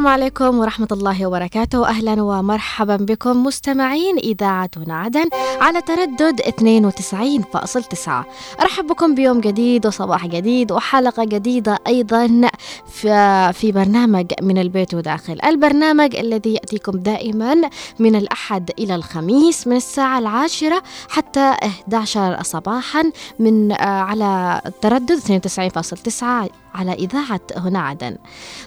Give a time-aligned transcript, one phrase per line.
[0.00, 1.88] السلام عليكم ورحمة الله وبركاته.
[1.88, 5.28] أهلا ومرحبا بكم مستمعين إذاعة عدن
[5.60, 8.08] على تردد 92.9
[8.60, 12.50] أرحب بكم بيوم جديد وصباح جديد وحلقة جديدة أيضا
[12.86, 15.38] في, برنامج من البيت وداخل.
[15.44, 17.54] البرنامج الذي يأتيكم دائما
[17.98, 26.69] من الأحد إلى الخميس من الساعة العاشرة حتى 11 صباحا من آه، على تردد 92.9
[26.74, 28.16] على إذاعة هنا عدن.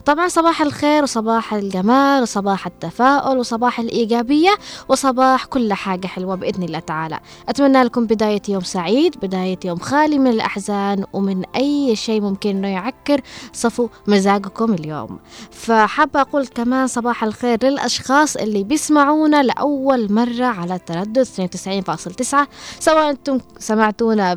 [0.05, 4.51] طبعا صباح الخير وصباح الجمال وصباح التفاؤل وصباح الإيجابية
[4.89, 7.19] وصباح كل حاجة حلوة بإذن الله تعالى.
[7.49, 12.67] أتمنى لكم بداية يوم سعيد بداية يوم خالي من الأحزان ومن أي شيء ممكن أنه
[12.67, 13.21] يعكر
[13.53, 15.19] صفو مزاجكم اليوم.
[15.51, 22.47] فحابة أقول كمان صباح الخير للأشخاص اللي بيسمعونا لأول مرة على التردد 92.9
[22.79, 24.33] سواء أنتم سمعتونا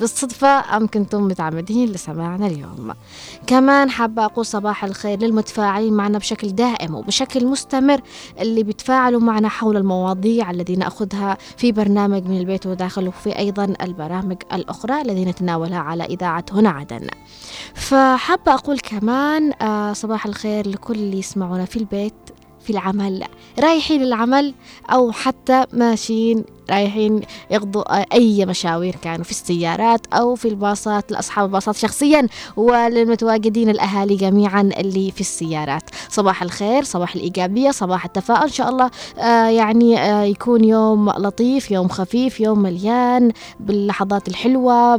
[0.00, 2.73] بالصدفة أم كنتم متعمدين لسماعنا اليوم.
[2.74, 2.94] اليوم.
[3.46, 8.00] كمان حابة أقول صباح الخير للمتفاعلين معنا بشكل دائم وبشكل مستمر
[8.40, 14.36] اللي بيتفاعلوا معنا حول المواضيع التي نأخذها في برنامج من البيت وداخل وفي أيضا البرامج
[14.52, 17.06] الأخرى التي نتناولها على إذاعة هنا عدن.
[17.74, 22.14] فحابة أقول كمان آه، صباح الخير لكل اللي يسمعونا في البيت
[22.64, 23.24] في العمل
[23.60, 24.54] رايحين العمل
[24.92, 27.20] أو حتى ماشيين رايحين
[27.50, 34.70] يقضوا أي مشاوير كانوا في السيارات أو في الباصات لأصحاب الباصات شخصيا وللمتواجدين الأهالي جميعا
[34.78, 35.82] اللي في السيارات.
[36.08, 38.42] صباح الخير صباح الإيجابية صباح التفاؤل.
[38.42, 44.96] إن شاء الله آه يعني آه يكون يوم لطيف يوم خفيف يوم مليان باللحظات الحلوة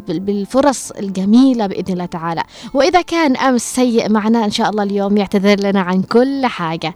[0.00, 2.42] بالفرص الجميلة بإذن الله تعالى.
[2.74, 6.94] وإذا كان أمس سيء معنا إن شاء الله اليوم يعتذر لنا عن كل حاجة.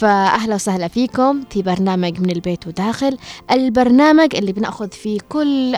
[0.00, 3.18] فأهلا وسهلا فيكم في برنامج من البيت وداخل
[3.50, 5.76] البرنامج اللي بنأخذ فيه كل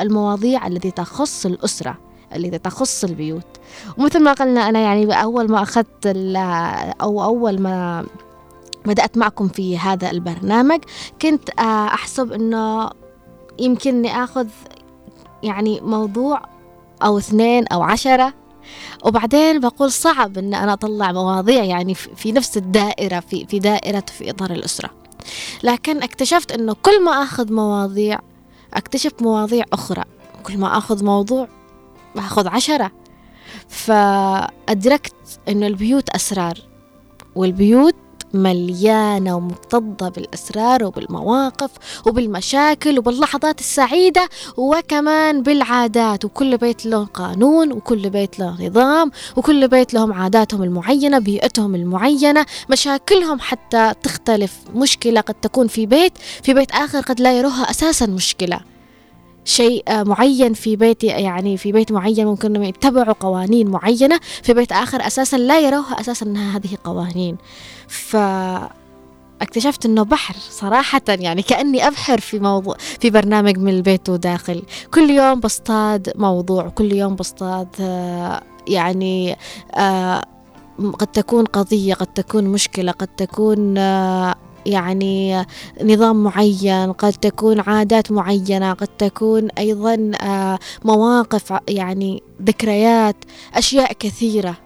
[0.00, 1.98] المواضيع التي تخص الأسرة
[2.36, 3.46] التي تخص البيوت.
[3.98, 6.06] ومثل ما قلنا أنا يعني أول ما أخذت
[7.00, 8.06] أو أول ما
[8.86, 10.80] بدأت معكم في هذا البرنامج
[11.22, 12.90] كنت آه، أحسب أنه
[13.58, 14.48] يمكنني أخذ
[15.42, 16.42] يعني موضوع
[17.02, 18.43] أو اثنين أو عشرة
[19.04, 24.30] وبعدين بقول صعب إن أنا أطلع مواضيع يعني في نفس الدائرة في في دائرة في
[24.30, 24.90] إطار الأسرة.
[25.62, 28.18] لكن اكتشفت إنه كل ما آخذ مواضيع
[28.74, 30.04] اكتشف مواضيع أخرى.
[30.42, 31.48] كل ما آخذ موضوع
[32.14, 32.90] باخذ عشرة.
[33.68, 35.14] فأدركت
[35.48, 36.58] أنه البيوت أسرار
[37.34, 37.94] والبيوت
[38.34, 41.70] مليانة ومكتظة بالأسرار وبالمواقف
[42.06, 46.24] وبالمشاكل وباللحظات السعيدة وكمان بالعادات.
[46.24, 52.46] وكل بيت له قانون وكل بيت له نظام وكل بيت لهم عاداتهم المعينة بيئتهم المعينة
[52.70, 54.52] مشاكلهم حتى تختلف.
[54.74, 56.12] مشكلة قد تكون في بيت
[56.42, 58.73] في بيت آخر قد لا يروها أساسا مشكلة.
[59.44, 65.06] شيء معين في بيت يعني في بيت معين ممكن يتبعوا قوانين معينة في بيت آخر
[65.06, 67.36] أساسا لا يروها أساسا أنها هذه قوانين
[67.88, 68.16] ف
[69.42, 74.62] اكتشفت إنه بحر صراحة يعني كأني أبحر في موضوع في برنامج من البيت وداخل.
[74.94, 77.68] كل يوم بصطاد موضوع كل يوم بصطاد
[78.68, 79.36] يعني
[80.78, 83.74] قد تكون قضية قد تكون مشكلة قد تكون
[84.66, 85.46] يعني
[85.82, 93.16] نظام معين قد تكون عادات معينة قد تكون أيضا آه، مواقف يعني ذكريات
[93.54, 94.56] أشياء كثيرة.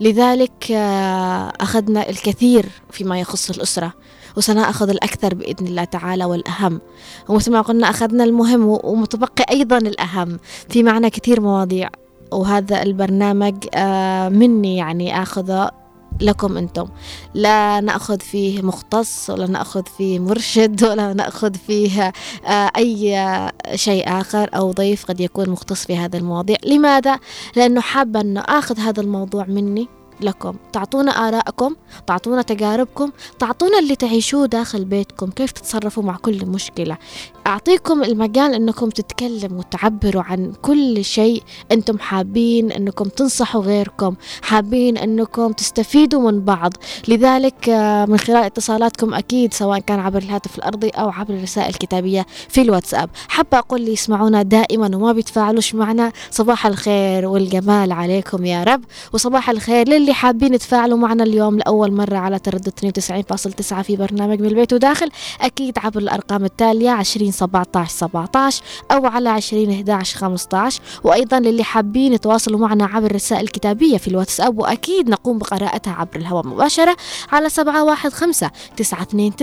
[0.00, 3.92] لذلك آه، أخذنا الكثير فيما يخص الأسرة
[4.36, 6.80] وسنأخذ الأكثر بإذن الله تعالى والأهم.
[7.28, 10.38] ومثل ما قلنا أخذنا المهم ومتبقي أيضا الأهم
[10.68, 11.88] في معنا كثير مواضيع.
[12.32, 15.85] وهذا البرنامج آه، مني يعني آخذه
[16.20, 16.88] لكم أنتم.
[17.34, 22.12] لا نأخذ فيه مختص ولا نأخذ فيه مرشد ولا نأخذ فيه
[22.46, 23.16] آه، أي
[23.74, 26.56] شيء آخر أو ضيف قد يكون مختص في هذه المواضيع.
[26.64, 27.18] لماذا؟
[27.56, 29.95] لأنه حابة أنه أخذ هذا الموضوع مني.
[30.20, 30.54] لكم.
[30.72, 31.76] تعطونا آراءكم
[32.06, 35.30] تعطونا تجاربكم تعطونا اللي تعيشوه داخل بيتكم.
[35.30, 36.96] كيف تتصرفوا مع كل مشكلة؟
[37.46, 41.42] أعطيكم المجال أنكم تتكلموا وتعبروا عن كل شيء
[41.72, 46.72] أنتم حابين أنكم تنصحوا غيركم حابين أنكم تستفيدوا من بعض.
[47.08, 52.26] لذلك آه، من خلال اتصالاتكم أكيد سواء كان عبر الهاتف الأرضي أو عبر الرسائل الكتابية
[52.48, 53.10] في الواتساب.
[53.28, 56.12] حابة أقول لي يسمعونا دائما وما بيتفاعلوش معنا.
[56.30, 62.16] صباح الخير والجمال عليكم يا رب وصباح الخير للي حابين يتفاعلوا معنا اليوم لأول مرة
[62.16, 65.10] على تردد 92.9 في برنامج من البيت وداخل
[65.40, 72.12] أكيد عبر الأرقام التالية 20 17 17 أو على 20 11 15 وأيضا للي حابين
[72.12, 76.96] يتواصلوا معنا عبر الرسائل الكتابية في الواتساب وأكيد نقوم بقراءتها عبر الهواء مباشرة
[77.32, 79.36] على 715 929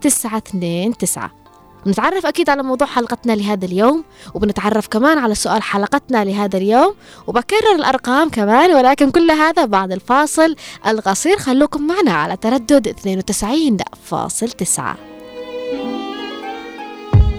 [0.00, 1.45] 929
[1.86, 6.94] بنتعرف أكيد على موضوع حلقتنا لهذا اليوم وبنتعرف كمان على سؤال حلقتنا لهذا اليوم
[7.26, 10.56] وبكرر الأرقام كمان ولكن كل هذا بعد الفاصل
[10.86, 11.38] القصير.
[11.38, 14.82] خلوكم معنا على تردد 92.9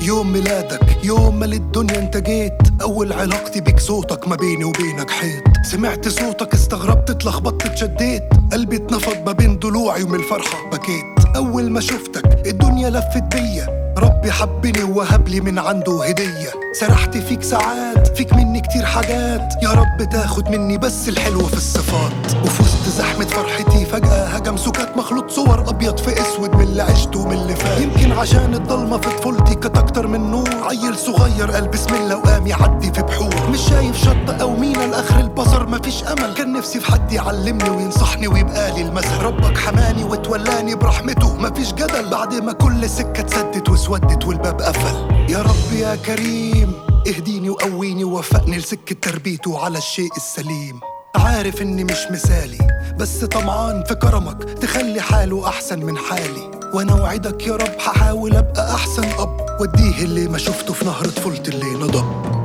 [0.01, 5.43] يوم ميلادك يوم ما للدنيا انت جيت أول علاقتي بيك صوتك ما بيني وبينك حيط
[5.63, 8.23] سمعت صوتك استغربت اتلخبطت اتشديت.
[8.53, 11.35] قلبي اتنفض ما بين ضلوعي ومن الفرحة بكيت.
[11.35, 13.86] أول ما شفتك الدنيا لفت بيا.
[13.97, 16.49] ربي حبني ووهب لي من عنده هدية.
[16.79, 19.53] سرحت فيك ساعات فيك مني كتير حاجات.
[19.63, 22.43] يا رب تاخد مني بس الحلو في الصفات.
[22.43, 27.19] وفي وسط زحمة فرحتي فجأة هجم سكات مخلوط صور أبيض في أسود من اللي عشته
[27.19, 27.81] ومن اللي فات.
[27.81, 30.49] يمكن عشان الضلمة في طفولتي كانت أكتر من نور.
[30.63, 33.49] عيل صغير قال بسم الله وقام يعدي في بحور.
[33.49, 36.33] مش شايف شط أو مينا لآخر البصر مفيش أمل.
[36.33, 39.21] كان نفسي في حد يعلمني وينصحني ويبقى لي المثل.
[39.23, 42.09] ربك حماني وتولاني برحمته مفيش جدل.
[42.11, 44.95] بعد ما كل سكة اتسدت واسودت والباب قفل.
[45.29, 46.73] يا رب يا كريم
[47.07, 50.79] اهديني وقويني ووفقني لسكة تربيته على الشيء السليم.
[51.15, 52.57] عارف إني مش مثالي
[52.99, 56.51] بس طمعان في كرمك تخلي حاله أحسن من حالي.
[56.73, 59.61] وأنا وعدك يا رب هحاول أبقى أحسن أب.
[59.61, 62.36] واديه اللي ما شفته في نهر طفولتي اللي نضب.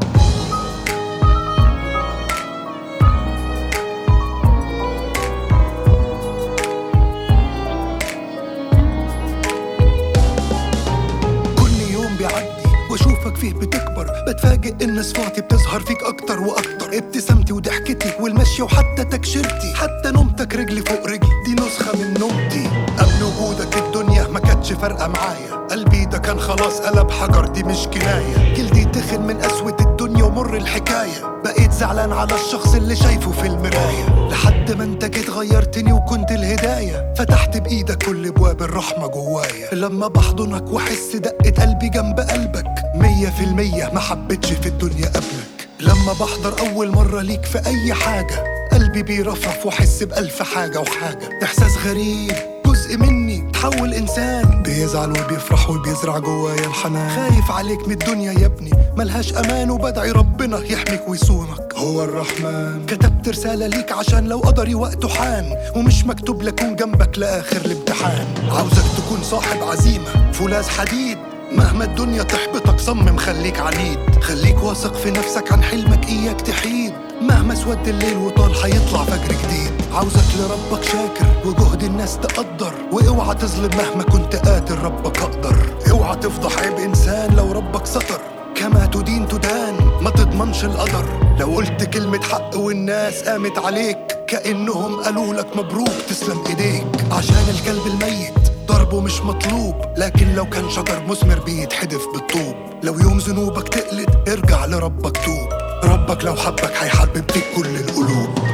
[14.62, 16.98] بتفاجئ إن صفاتي بتظهر فيك أكتر وأكتر.
[16.98, 21.30] ابتسامتي وضحكتي والمشي وحتى تكشيرتي حتى نومتك رجلي فوق رجلي.
[21.46, 22.70] دي نسخة من نومتي.
[22.98, 25.66] قبل وجودك الدنيا ما كانتش فارقة معايا.
[25.70, 28.54] قلبي ده كان خلاص قلب حجر دي مش كناية.
[28.54, 31.40] جلدي تخن من قسوه الدنيا ومر الحكاية.
[31.41, 31.41] بقيت
[31.82, 34.28] زعلان على الشخص اللي شايفه في المراية.
[34.30, 37.14] لحد ما انت جيت غيرتني وكنت الهداية.
[37.16, 39.74] فتحت بإيدك كل ابواب الرحمة جوايا.
[39.74, 42.74] لما بحضنك واحس دقة قلبي جنب قلبك.
[42.94, 45.68] مية في المية ما حبيتش في الدنيا قبلك.
[45.80, 51.38] لما بحضر أول مرة ليك في أي حاجة قلبي بيرفرف وأحس بألف حاجة وحاجة.
[51.42, 52.32] إحساس غريب
[52.66, 54.62] جزء مني تحول إنسان.
[54.62, 57.10] بيزعل وبيفرح وبيزرع جوايا الحنان.
[57.10, 61.71] خايف عليك من الدنيا يا ابني ملهاش أمان وبدعي ربنا يحميك ويصونك.
[61.82, 62.86] هو الرحمن.
[62.86, 65.44] كتبت رسالة ليك عشان لو قدري وقته حان
[65.76, 68.26] ومش مكتوب لكون جنبك لآخر الامتحان.
[68.50, 71.18] عاوزك تكون صاحب عزيمة فولاذ حديد.
[71.52, 73.98] مهما الدنيا تحبطك صمم خليك عنيد.
[74.20, 76.92] خليك واثق في نفسك عن حلمك إياك تحيد.
[77.22, 79.72] مهما اسود الليل وطال هيطلع فجر جديد.
[79.92, 82.72] عاوزك لربك شاكر وجهد الناس تقدر.
[82.92, 85.56] واوعى تظلم مهما كنت قادر ربك أقدر.
[85.90, 88.20] اوعى تفضح عيب إنسان لو ربك ستر.
[88.54, 89.81] كما تدين تدان.
[90.02, 91.04] ما تضمنش القدر.
[91.40, 96.86] لو قلت كلمة حق والناس قامت عليك كأنهم قالوا لك مبروك تسلم إيديك.
[97.12, 98.32] عشان الكلب الميت
[98.66, 102.54] ضربه مش مطلوب لكن لو كان شجر مثمر بيتحدف بالطوب.
[102.82, 105.48] لو يوم ذنوبك تقلد ارجع لربك توب.
[105.84, 108.51] ربك لو حبك هيحبب فيك كل القلوب.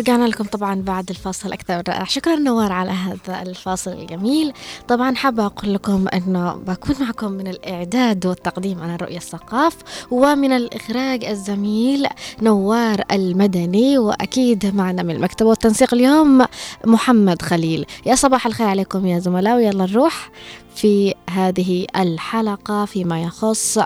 [0.00, 1.82] ورجعنا لكم طبعا بعد الفاصل أكثر.
[1.88, 4.52] رائع شكرا نوار على هذا الفاصل الجميل.
[4.88, 9.76] طبعا حابة أقول لكم أنه بكون معكم من الإعداد والتقديم أنا رؤية الثقاف
[10.10, 12.06] ومن الإخراج الزميل
[12.42, 16.46] نوار المدني وأكيد معنا من المكتب والتنسيق اليوم
[16.86, 17.86] محمد خليل.
[18.06, 20.30] يا صباح الخير عليكم يا زملاء ويلا نروح
[20.74, 23.78] في هذه الحلقة فيما يخص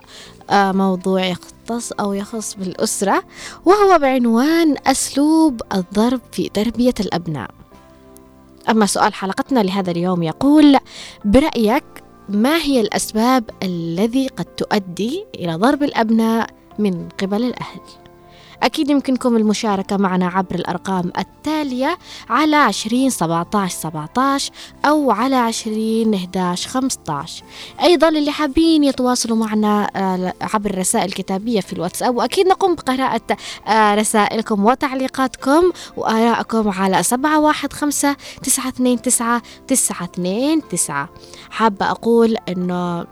[0.50, 3.22] موضوع يختص أو يخص بالأسرة
[3.64, 7.50] وهو بعنوان أسلوب الضرب في تربية الأبناء
[8.68, 10.78] أما سؤال حلقتنا لهذا اليوم يقول
[11.24, 11.84] برأيك
[12.28, 17.80] ما هي الأسباب الذي قد تؤدي إلى ضرب الأبناء من قبل الأهل؟
[18.62, 21.98] أكيد يمكنكم المشاركة معنا عبر الأرقام التالية
[22.30, 24.50] على عشرين سبعتاش سبعتاش
[24.84, 27.42] أو على عشرين إحداش خمستاش
[27.82, 33.36] أيضا اللي حابين يتواصلوا معنا آه، عبر الرسائل الكتابية في الواتساب وأكيد نقوم بقراءة
[33.68, 41.08] آه، رسائلكم وتعليقاتكم وآرائكم على سبعة واحد خمسة تسعة اثنين تسعة تسعة اثنين تسعة.
[41.50, 43.06] حابة أقول أنه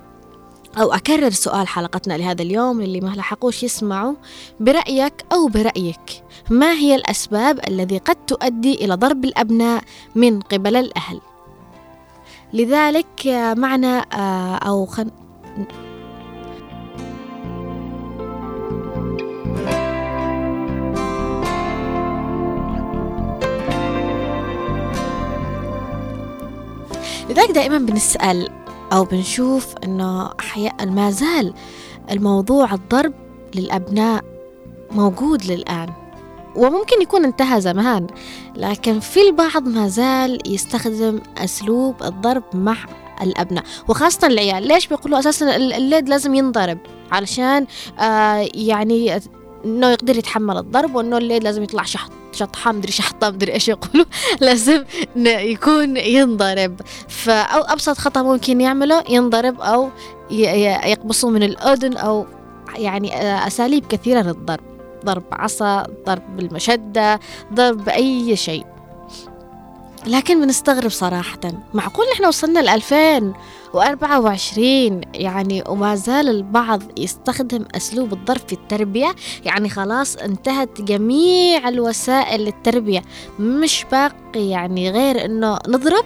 [0.80, 4.14] أو أكرر سؤال حلقتنا لهذا اليوم للي ما لحقوش يسمعوا.
[4.60, 9.82] برأيك أو برأيك ما هي الأسباب الذي قد تؤدي إلى ضرب الأبناء
[10.14, 11.20] من قبل الأهل؟
[12.52, 15.10] لذلك آه، معنا آه، أو خن...
[27.30, 28.61] لذلك دائما بنسأل
[28.92, 31.54] أو بنشوف أنه أحيانا ما زال
[32.10, 33.14] الموضوع الضرب
[33.54, 34.24] للأبناء
[34.90, 35.88] موجود للآن
[36.56, 38.06] وممكن يكون انتهى زمان
[38.56, 42.76] لكن في البعض ما زال يستخدم أسلوب الضرب مع
[43.22, 44.68] الأبناء وخاصة العيال.
[44.68, 46.78] ليش بيقولوا أساسا الليد لازم ينضرب؟
[47.12, 47.66] علشان
[47.98, 49.20] آه يعني
[49.64, 52.21] إنه يقدر يتحمل الضرب وإنه الليل لازم يطلع شحط.
[52.32, 54.06] شطحان مدري شحطة مدري إيش يقولوا.
[54.40, 54.84] لازم
[55.26, 56.80] يكون ينضرب.
[57.08, 59.90] فأو أبسط خطأ ممكن يعمله ينضرب أو
[60.30, 62.26] يقبصوه من الأذن أو
[62.76, 64.72] يعني آه، أساليب كثيرة للضرب.
[65.04, 67.20] ضرب عصا ضرب بالمشدة
[67.54, 68.71] ضرب بأي شيء.
[70.06, 71.40] لكن بنستغرب صراحة.
[71.74, 79.68] معقول نحن وصلنا ل 2024 يعني وما زال البعض يستخدم أسلوب الضرب في التربية؟ يعني
[79.68, 83.02] خلاص انتهت جميع الوسائل للتربية.
[83.38, 86.04] مش باقي يعني غير إنه نضرب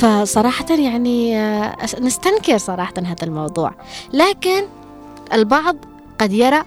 [0.00, 3.74] فصراحة يعني آه، نستنكر صراحة هذا الموضوع.
[4.12, 4.62] لكن
[5.32, 5.76] البعض
[6.18, 6.62] قد يرى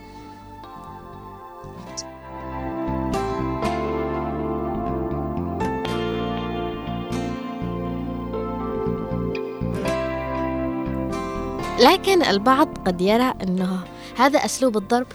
[11.80, 13.80] لكن البعض قد يرى أنه
[14.18, 15.08] هذا أسلوب الضرب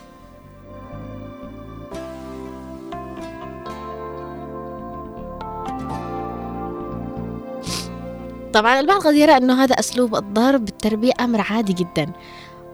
[8.59, 12.13] طبعا البعض قد يرى أنه هذا أسلوب الضرب بالتربية أمر عادي جدا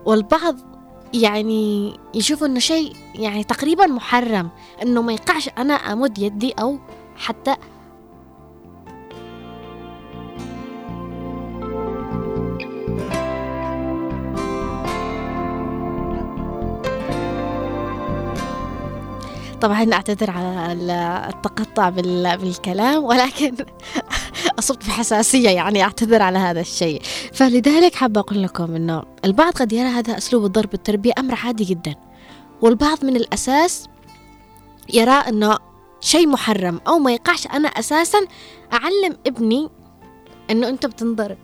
[0.05, 0.57] والبعض
[1.15, 4.51] يعني يشوف أنه شيء يعني تقريبا محرم
[4.83, 6.79] أنه ما يقعش أنا أمد يدي أو
[7.17, 7.57] حتى
[19.61, 23.57] طبعا أعتذر على التقطع بالكلام ولكن
[24.59, 27.03] أصبت في حساسية يعني أعتذر على هذا الشيء.
[27.33, 31.95] فلذلك حابة أقول لكم أنه البعض قد يرى هذا أسلوب الضرب بالتربية أمر عادي جدا.
[32.63, 33.89] والبعض من الأساس
[34.95, 35.59] يرى أنه
[36.01, 37.47] شيء محرم أو ما يقعش.
[37.47, 38.19] أنا أساسا
[38.73, 39.69] أعلم ابني
[40.51, 41.39] أنه أنت بتنضرب.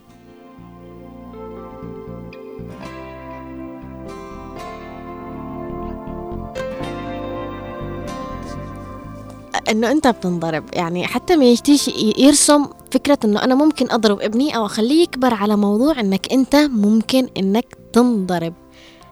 [9.70, 10.64] إنه أنت بتنضرب.
[10.72, 15.56] يعني حتى ما يجتيش يرسم فكرة إنه أنا ممكن أضرب ابني أو أخليه يكبر على
[15.56, 18.54] موضوع إنك أنت ممكن إنك تنضرب.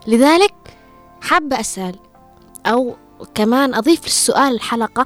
[0.07, 0.53] لذلك
[1.21, 1.95] حابة أسأل
[2.65, 2.95] أو
[3.35, 5.05] كمان أضيف للسؤال الحلقة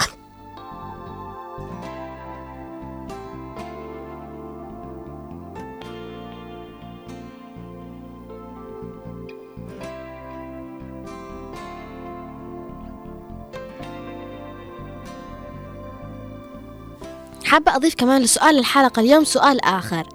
[17.53, 20.07] حابة أضيف كمان لسؤال الحلقة اليوم سؤال آخر.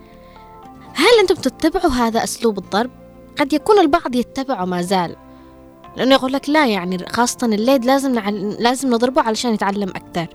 [0.95, 2.90] هل أنتم تتبعوا هذا أسلوب الضرب؟
[3.40, 5.16] قد يكون البعض يتبعه ما زال.
[5.97, 8.57] لأنه يقول لك لا يعني خاصة الليد لازم نعل...
[8.62, 10.26] لازم نضربه علشان يتعلم أكثر.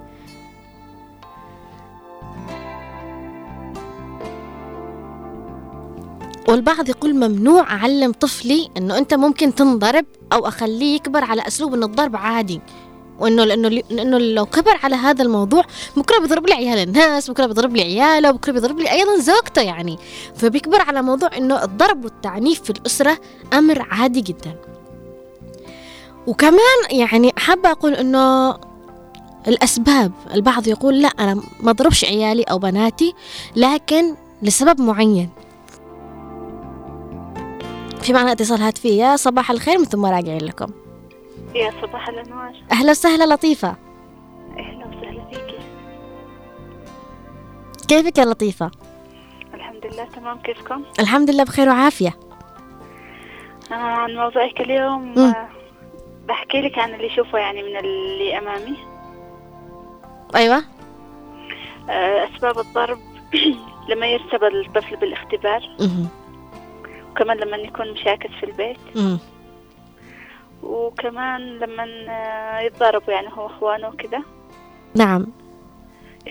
[6.48, 11.84] والبعض يقول ممنوع أعلم طفلي إنه أنت ممكن تنضرب أو أخليه يكبر على أسلوب إن
[11.84, 12.62] الضرب عادي.
[13.20, 15.64] وإنه لأنه لأنه لو كبر على هذا الموضوع
[15.98, 19.98] بكره بيضرب لي عيال الناس بكره بيضرب لي عياله بكره بيضرب لي أيضا زوجته يعني.
[20.36, 23.18] فبيكبر على موضوع إنه الضرب والتعنيف في الأسرة
[23.54, 24.56] أمر عادي جدا.
[26.28, 28.58] وكمان يعني حابة أقول إنه
[29.48, 33.14] الأسباب البعض يقول لا أنا ما أضربش عيالي أو بناتي
[33.56, 35.30] لكن لسبب معين.
[38.02, 40.83] في معنا اتصال هاتفية صباح الخير مثل ما راجعين لكم.
[41.56, 42.54] يا صباح الأنوار.
[42.72, 43.76] أهلا وسهلا لطيفة.
[44.58, 45.58] أهلا وسهلا فيكي
[47.88, 48.72] كيفك يا لطيفة؟
[49.54, 50.38] الحمد لله تمام.
[50.40, 52.14] كيفكم؟ الحمد لله بخير وعافية.
[53.72, 55.50] آه عن موضوعك اليوم آه
[56.28, 58.78] بحكي لك عن اللي شوفه يعني من اللي أمامي.
[60.36, 60.64] أيوة.
[61.90, 63.00] آه أسباب الضرب
[63.90, 65.62] لما يرتبط الطفل بالاختبار.
[67.12, 68.78] وكمان لما يكون مشاكس في البيت.
[70.64, 71.86] وكمان لما
[72.62, 74.22] يتضاربوا يعني هو إخوانه وكذا
[74.96, 75.28] نعم.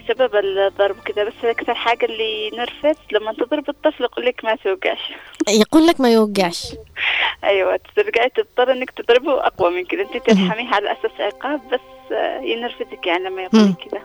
[0.08, 5.12] سبب الضرب كذا بس أكثر حاجة اللي نرفز لما تضرب الطفل يقول لك ما توقعش.
[5.48, 6.74] يقول لك ما يوقعش.
[7.44, 12.12] أيوة ترجعي تضطر إنك تضربه أقوى من كذا أنت تلحميه على أساس عقاب بس
[12.42, 14.02] ينرفزك يعني لما يقول كذا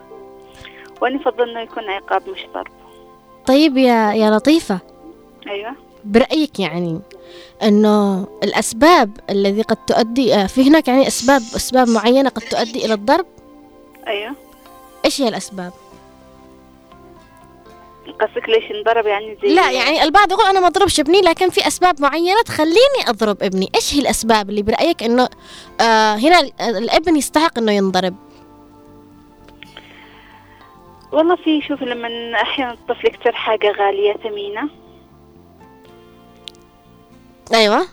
[1.00, 2.72] وأنا أفضل إنه يكون عقاب مش ضرب.
[3.46, 4.78] طيب يا يا لطيفة.
[5.46, 5.87] أيوة.
[6.04, 7.00] برأيك يعني
[7.62, 12.94] إنه الأسباب الذي قد تؤدي آه، في هناك يعني أسباب أسباب معينة قد تؤدي إلى
[12.94, 13.26] الضرب؟
[14.06, 14.34] أيوه.
[15.04, 15.72] إيش هي الأسباب؟
[18.20, 21.66] قصدك ليش انضرب يعني زي لا يعني البعض يقول أنا ما أضربش ابني لكن في
[21.66, 23.70] أسباب معينة تخليني أضرب ابني.
[23.74, 25.28] إيش هي الأسباب اللي برأيك إنه
[25.80, 28.14] آه هنا ال- الابن يستحق إنه ينضرب؟
[31.12, 32.08] والله في شوف لما
[32.42, 34.68] أحيانا الطفل يكتر حاجة غالية ثمينة
[37.54, 37.86] أيوه.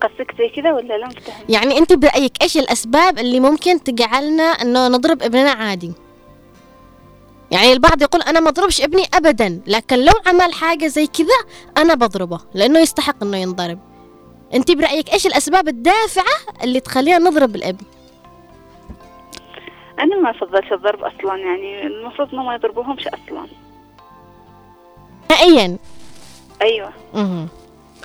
[0.00, 4.88] قصدك زي كذا ولا لا مفتهم يعني أنت برأيك إيش الأسباب اللي ممكن تجعلنا إنه
[4.88, 5.92] نضرب ابننا عادي؟
[7.50, 11.94] يعني البعض يقول أنا ما أضربش ابني ابدا لكن لو عمل حاجة زي كذا أنا
[11.94, 13.78] بضربه لأنه يستحق إنه ينضرب.
[14.54, 17.84] أنت برأيك إيش الأسباب الدافعة اللي تخلينا نضرب الابن؟
[19.98, 23.46] أنا ما افضلش الضرب أصلا يعني المفروض إنه ما يضربوهمش أصلا.
[25.30, 25.78] نهائيا.
[26.62, 26.92] أيوه.
[27.14, 27.48] مهم.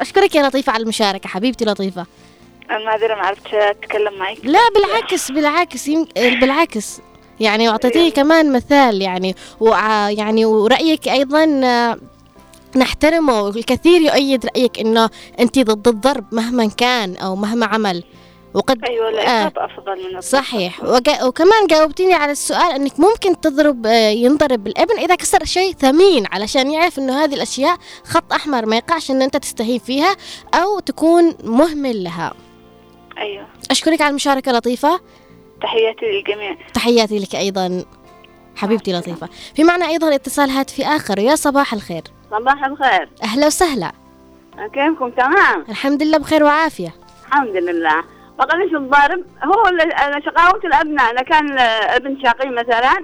[0.01, 2.05] أشكرك يا لطيفة على المشاركة حبيبتي لطيفة.
[2.69, 4.37] أنا معذرة ما عرفت أتكلم معك.
[4.43, 6.07] لا بالعكس بالعكس يم...
[6.15, 7.01] بالعكس.
[7.39, 10.09] يعني واعطيتيني كمان مثال يعني وع...
[10.09, 11.97] يعني ورأيك أيضا آه،
[12.75, 18.03] نحترمه والكثير يؤيد رأيك إنه انت ضد الضرب مهما كان أو مهما عمل.
[18.53, 19.51] وقد أيوه آه.
[19.57, 20.83] افضل من الضرب صحيح.
[20.83, 21.09] وج...
[21.23, 26.71] وكمان جاوبتيني على السؤال إنك ممكن تضرب آه، ينضرب الإبن إذا كسر شيء ثمين علشان
[26.71, 30.15] يعرف إنه هذه الأشياء خط أحمر ما يقعش إن أنت تستهين فيها
[30.53, 32.33] أو تكون مهمل لها.
[33.17, 33.47] أيوه.
[33.71, 34.99] أشكرك على المشاركة لطيفه
[35.61, 36.57] تحياتي للجميع.
[36.73, 37.85] تحياتي لك أيضا.
[38.55, 39.29] حبيبتي لطيفة.
[39.55, 41.19] في معنا أيضا اتصال هاتفي آخر.
[41.19, 42.03] يا صباح الخير.
[42.31, 43.09] صباح الخير.
[43.23, 43.91] أهلا وسهلا.
[44.73, 46.95] كيفكم تمام؟ الحمد لله بخير وعافية.
[47.27, 48.18] الحمد لله.
[48.45, 53.03] بقى ليش الضرب هو ال- شقاوة الأبناء إذا كان ابن شقي مثلا.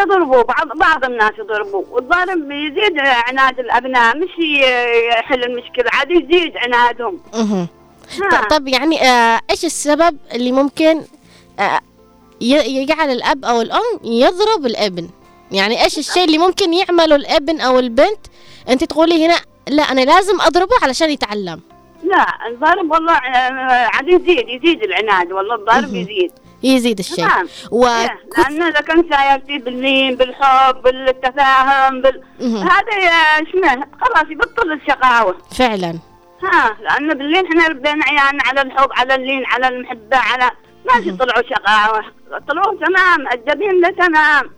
[0.00, 4.28] يضربوا بعض بعض الناس يضربوا والضرب يزيد عناد الأبناء مش
[5.18, 7.66] يحل المشكلة عاد يزيد عنادهم مهم.
[8.32, 8.40] ها.
[8.40, 11.02] ط- طب يعني آه إيش السبب اللي ممكن
[11.60, 11.80] آه
[12.40, 15.08] يجعل الأب أو الأم يضرب الابن
[15.52, 18.18] يعني إيش الشيء اللي ممكن يعمله الابن أو البنت
[18.68, 19.36] أنت تقولي هنا
[19.68, 21.60] لا أنا لازم أضربه علشان يتعلم
[22.02, 25.94] لا الضرب والله آه، عاد يزيد يزيد العناد والله الضرب.
[25.94, 26.32] يزيد.
[26.62, 27.16] يزيد الشيء.
[27.28, 27.86] تمام و...
[28.38, 32.22] لأنه إذا كان ساير فيه باللين بالحب بالتفاهم بال...
[32.40, 35.36] هذا يا شمه خلاص يبطل الشقاوة.
[35.58, 35.98] فعلا.
[36.42, 40.50] ها لأن بالليل إحنا ربينا عيالنا على الحب على اللين على المحبة على
[40.86, 42.04] ما طلعوا شقاوة.
[42.48, 44.50] طلعوا تمام الجبين له تمام.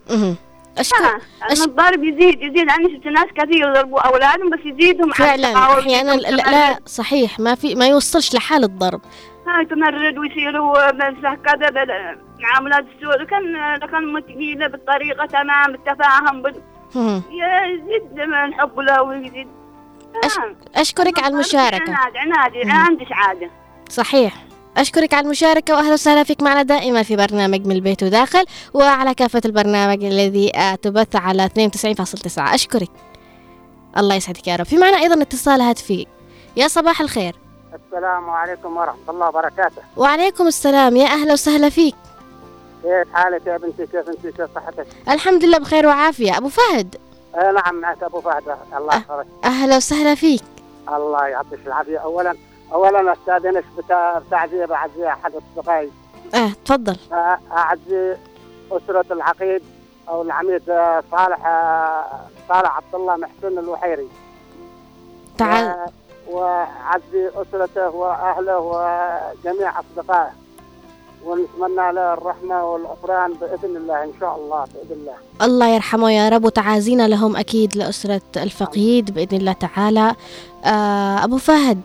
[0.79, 2.69] ها لأن الضرب يزيد يزيد.
[2.69, 7.39] أنا شفت ناس كثير يضربوا أولادهم بس يزيدهم فعلا أحيانا لا, لا صحيح.
[7.39, 9.01] ما في ما يوصلش لحال الضرب.
[9.47, 11.13] ها يتمرد ويصيروا بس
[11.45, 13.23] كذا بال- معاملات السوء.
[13.23, 16.55] كان كان متقيلة بالطريقة تمام بالتفاهم بال...
[17.65, 19.47] يزيد الحب له ويزيد.
[20.25, 20.55] أش- تمام.
[20.75, 21.93] أشكرك على المشاركة.
[21.93, 23.49] عناد عناد عندش عادة.
[23.89, 24.33] صحيح.
[24.77, 29.41] أشكرك على المشاركة وأهلا وسهلا فيك معنا دائما في برنامج من البيت وداخل وعلى كافة
[29.45, 32.89] البرنامج الذي تبث على 92.9 أشكرك.
[33.97, 34.65] الله يسعدك يا رب.
[34.65, 36.07] في معنا أيضا اتصال هاتفي.
[36.57, 37.35] يا صباح الخير.
[37.85, 39.81] السلام عليكم ورحمة الله وبركاته.
[39.97, 40.95] وعليكم السلام.
[40.95, 41.95] يا أهلا وسهلا فيك.
[42.83, 46.37] كيف حالك يا بنتي؟ كيف أنت؟ كيف صحتك؟ الحمد لله بخير وعافية.
[46.37, 46.95] أبو فهد.
[47.35, 48.43] آه نعم معك أبو فهد.
[48.77, 48.97] الله أه.
[48.97, 50.43] يحفظك أهلا وسهلا فيك.
[50.89, 51.97] الله يعطيك العافية.
[51.97, 52.35] اولا
[52.73, 55.89] اولا استاذنك بتعزية بعزية أحد أصدقائي.
[56.35, 56.97] آه تفضل.
[57.51, 58.15] أعزي
[58.71, 59.61] أسرة العقيد
[60.09, 62.05] أو العميد آه، صالح آه،
[62.49, 64.07] صالح عبد الله محسن الوحيري.
[65.37, 65.75] تعال.
[66.29, 70.31] و- وأعزي أسرته وأهله وجميع أصدقائه.
[71.25, 75.13] ونتمنى له الرحمة والغفران بإذن الله إن شاء الله بإذن الله.
[75.41, 80.15] الله يرحمه يا رب وتعازينا لهم أكيد لأسرة الفقيد بإذن الله تعالى.
[80.65, 81.81] آه أبو فهد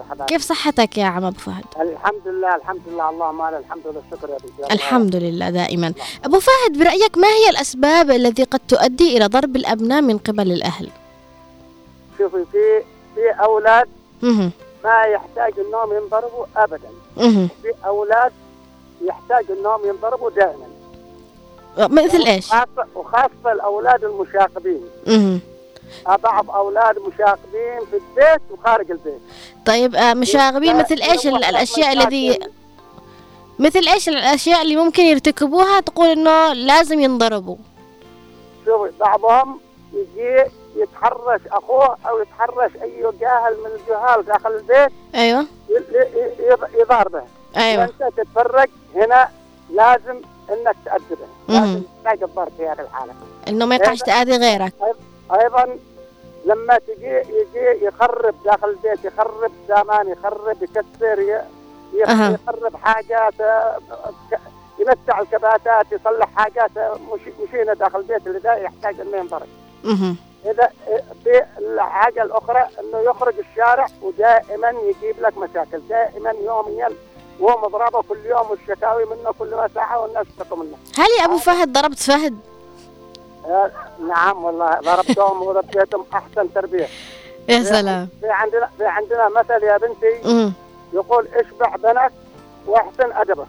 [0.00, 3.10] مرحبا كيف صحتك يا عم أبو فهد؟ الحمد لله الحمد لله.
[3.10, 5.92] اللهم لك الحمد والشكر يا بنتي الله الحمد لله دائما.
[6.24, 10.88] أبو فهد برأيك ما هي الأسباب التي قد تؤدي إلى ضرب الأبناء من قبل الأهل؟
[12.18, 12.82] شوفي في
[13.14, 13.88] في أولاد
[14.22, 14.50] مهم.
[14.84, 16.90] ما يحتاج انهم ينضربوا ابدا.
[17.16, 17.48] مهم.
[17.62, 18.32] في أولاد
[19.02, 20.66] يحتاج انهم ينضربوا دائما.
[21.78, 24.82] مثل وخاصة, وخاصة الأولاد المشاغبين.
[26.22, 29.20] بعض أولاد مشاغبين في البيت وخارج البيت.
[29.66, 32.38] طيب آه، مشاغبين مثل إيش ال- الأشياء الذي
[33.58, 37.56] مثل إيش الأشياء اللي ممكن يرتكبوها تقول إنه لازم ينضربوا؟
[38.66, 39.60] شوفي بعضهم
[39.92, 40.44] يجي
[40.76, 44.92] يتحرش أخوه أو يتحرش أي جاهل من الجهال داخل البيت.
[45.70, 47.22] ي- يضاربه
[47.56, 47.80] أيوة.
[48.00, 49.28] وانت تتفرج هنا
[49.70, 51.26] لازم إنك تأدبه.
[51.48, 53.12] لازم تحتاج الضرب في هذه الحالة.
[53.48, 54.72] إنه ما يقعش تأذي غيرك.
[55.34, 55.78] أيضا
[56.44, 61.42] لما تجي يجي يخرب داخل البيت يخرب سامان يخرب يكسر.
[61.92, 63.34] يخرب حاجات
[64.78, 66.70] يمسع الكباتات يصلح حاجات
[67.12, 69.46] مش مشينا داخل البيت اللي ده يحتاج إنه ينضرب
[69.84, 70.16] مهم.
[70.44, 70.70] إذا
[71.24, 76.88] في الحاجة الأخرى إنه يخرج الشارع ودائما يجيب لك مشاكل دائما يوميا
[77.40, 81.72] ومضربه كل يوم والشكاوي منه كل ما ساعة والناس تشتكوا منه هل يا أبو فهد
[81.72, 82.38] ضربت فهد
[84.08, 86.86] نعم والله ضربتهم وربيتهم أحسن تربية.
[87.48, 88.08] يا سلام.
[88.20, 90.52] في عندنا في عندنا مثل يا بنتي مهم.
[90.92, 92.12] يقول اشبع بنك
[92.66, 93.46] واحسن أدبه.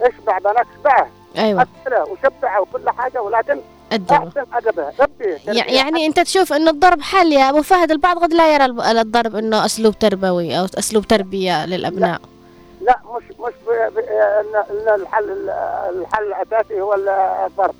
[0.00, 1.08] اشبع بنك اشبعه.
[1.38, 1.62] أيوه.
[1.84, 3.60] اكله وشبعه وكل حاجة ولكن
[3.92, 4.92] الدبه أحسن أدبه.
[5.00, 8.64] ربيه يع- يعني أنت تشوف إنه الضرب حل يا أبو فهد البعض قد لا يرى
[9.00, 12.10] الضرب إنه أسلوب تربوي أو أسلوب تربية للأبناء.
[12.10, 12.18] لا.
[12.80, 15.50] مش مش ب- ان الحل
[15.90, 17.74] الحل الأساسي هو الضرب.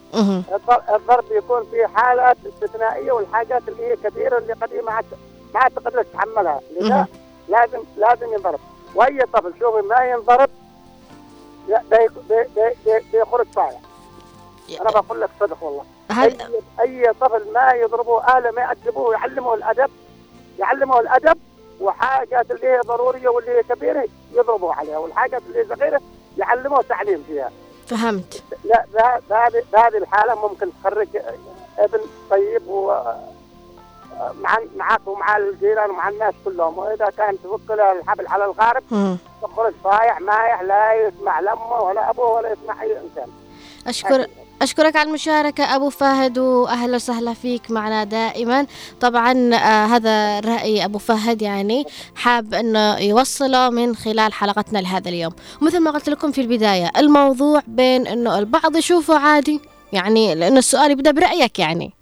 [0.94, 5.04] الضرب, يكون في حالات استثنائية والحاجات اللي هي كثيره اللي قد ما عاد
[5.54, 6.60] ما عاد تقدر تتحملها.
[6.80, 7.06] لذا
[7.48, 8.60] لازم لازم ينضرب.
[8.94, 10.48] وأي طفل شوفي ما ينضرب
[11.68, 13.78] لا، بي- بي- بي- بي- بيخرج صايع
[14.80, 15.84] أنا بقول لك صدق والله.
[16.10, 19.90] اي هل اي طفل ما يضربوه اهله ما يأدبوه يعلموه الأدب
[20.58, 21.38] يعلموه الأدب
[21.80, 26.00] وحاجات اللي هي ضرورية واللي هي كبيرة يضربوا عليها والحاجات اللي هي صغيرة
[26.38, 27.50] يعلموه تعليم فيها.
[27.86, 28.42] فهمت.
[28.64, 31.08] لا بهذه بهذه الحالة ممكن تخرج
[31.78, 33.02] ابن طيب و
[34.40, 36.78] مع معك ومع الجيران ومع الناس كلهم.
[36.78, 38.82] وإذا كان تفك له الحبل على الغارب.
[39.42, 43.28] تخرج صايع مايح لا يسمع لامه ولا أبوه ولا يسمع أي إنسان.
[43.86, 44.26] اشكر
[44.62, 48.66] أشكرك على المشاركة أبو فهد وأهلا وسهلا فيك معنا دائما.
[49.00, 55.32] طبعا آه هذا رأي أبو فهد يعني حاب أنه يوصله من خلال حلقتنا لهذا اليوم.
[55.60, 59.60] مثل ما قلت لكم في البداية الموضوع بين أنه البعض يشوفه عادي
[59.92, 61.92] يعني لأن السؤال يبدأ برأيك يعني.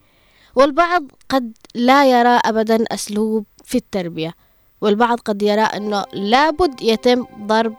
[0.55, 4.35] والبعض قد لا يرى أبدا أسلوب في التربية
[4.81, 7.75] والبعض قد يرى أنه لابد يتم ضرب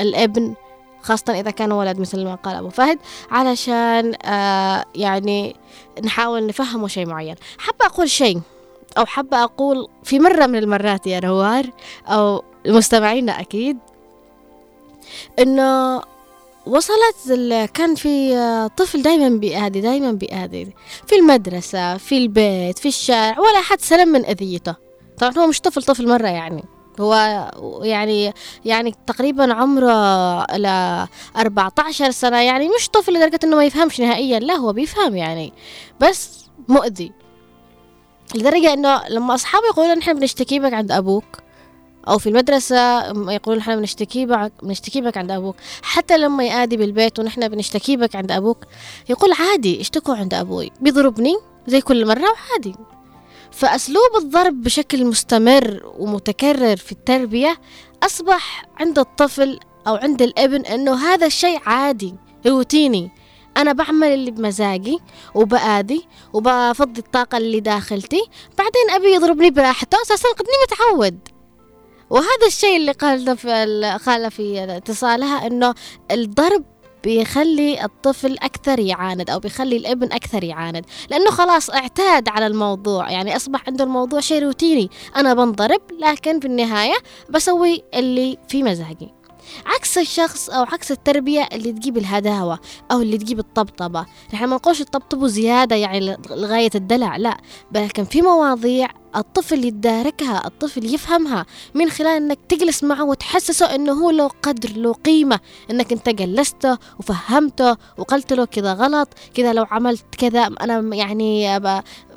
[0.00, 0.54] الابن
[1.04, 2.98] خاصة إذا كان ولد مثل ما قال أبو فهد
[3.30, 5.56] علشان آه يعني
[6.04, 7.34] نحاول نفهمه شيء معين.
[7.58, 8.40] حابة أقول شيء
[8.98, 11.66] أو حابة أقول في مرة من المرات يا روار
[12.06, 13.78] أو المستمعين أكيد
[15.38, 16.02] إنه
[16.66, 20.72] وصلت كان في آه، طفل دايما بيأذي دايما بيأذي
[21.06, 24.74] في المدرسة في البيت في الشارع ولا حد سلم من أذيته.
[25.18, 26.64] طبعا هو مش طفل طفل مرة يعني.
[27.00, 27.14] هو
[27.82, 28.32] يعني
[28.64, 29.92] يعني تقريبا عمره
[30.44, 34.38] إلى 14 سنة يعني مش طفل لدرجة إنه ما يفهمش نهائيا.
[34.38, 35.52] لا هو بيفهم يعني
[36.00, 37.12] بس مؤذي.
[38.34, 41.24] لدرجة إنه لما أصحابه يقولون نحن بنشتكي بك عند أبوك
[42.08, 47.18] أو في المدرسة يقولون نحن بنشتكي بك بنشتكي بك عند أبوك حتى لما يأذي بالبيت
[47.18, 48.58] ونحن بنشتكي بك عند أبوك
[49.08, 52.74] يقول عادي اشتكوا عند أبوي بيضربني زي كل مرة وعادي.
[53.54, 57.60] فأسلوب الضرب بشكل مستمر ومتكرر في التربية
[58.02, 62.14] أصبح عند الطفل أو عند الابن أنه هذا الشيء عادي
[62.46, 63.10] روتيني.
[63.56, 64.98] أنا بعمل اللي بمزاجي
[65.34, 68.22] وبآذي وبفضي الطاقة اللي داخلتي
[68.58, 71.18] بعدين أبي يضربني براحته أساسا قدني متعود.
[72.10, 75.74] وهذا الشيء اللي قال في ال- قال في اتصالها أنه
[76.10, 76.64] الضرب
[77.04, 83.36] بيخلي الطفل أكثر يعاند أو بيخلي الابن أكثر يعاند لأنه خلاص اعتاد على الموضوع يعني
[83.36, 86.94] أصبح عنده الموضوع شيء روتيني أنا بنضرب لكن في النهاية
[87.30, 89.23] بسوي اللي في مزاجي.
[89.66, 92.58] عكس الشخص أو عكس التربية اللي تجيب الهداوة
[92.92, 94.06] أو اللي تجيب الطبطبة.
[94.34, 97.36] نحن ما نقولش الطبطبوا زيادة يعني لغاية الدلع لا.
[97.72, 104.10] لكن في مواضيع الطفل يتداركها الطفل يفهمها من خلال إنك تجلس معه وتحسسه إنه هو
[104.10, 110.04] له قدر له قيمة إنك أنت جلسته وفهمته وقلت له كذا غلط كذا لو عملت
[110.18, 111.60] كذا أنا يعني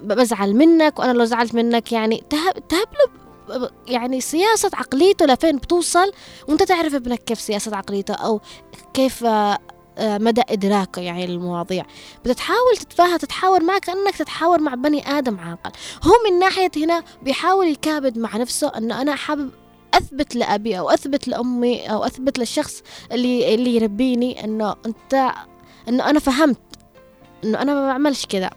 [0.01, 3.26] بزعل منك وأنا لو زعلت منك يعني تهب, تهب له
[3.87, 6.11] يعني سياسة عقليته لفين بتوصل؟
[6.47, 8.41] وانت تعرف ابنك كيف سياسة عقليته أو
[8.93, 9.57] كيف آه،
[9.97, 11.85] آه، مدى إدراكه يعني للمواضيع.
[12.25, 15.71] بتتحاول تتفاهم تتحاور معك كأنك تتحاور مع بني آدم عاقل.
[16.03, 19.51] هو من ناحية هنا بيحاول يكابد مع نفسه أنه أنا حابب
[19.93, 25.31] أثبت لأبي أو أثبت لأمي أو أثبت للشخص اللي اللي يربيني أنه أنت
[25.89, 26.59] أنه أنا فهمت
[27.43, 28.49] أنه أنا ما بعملش كذا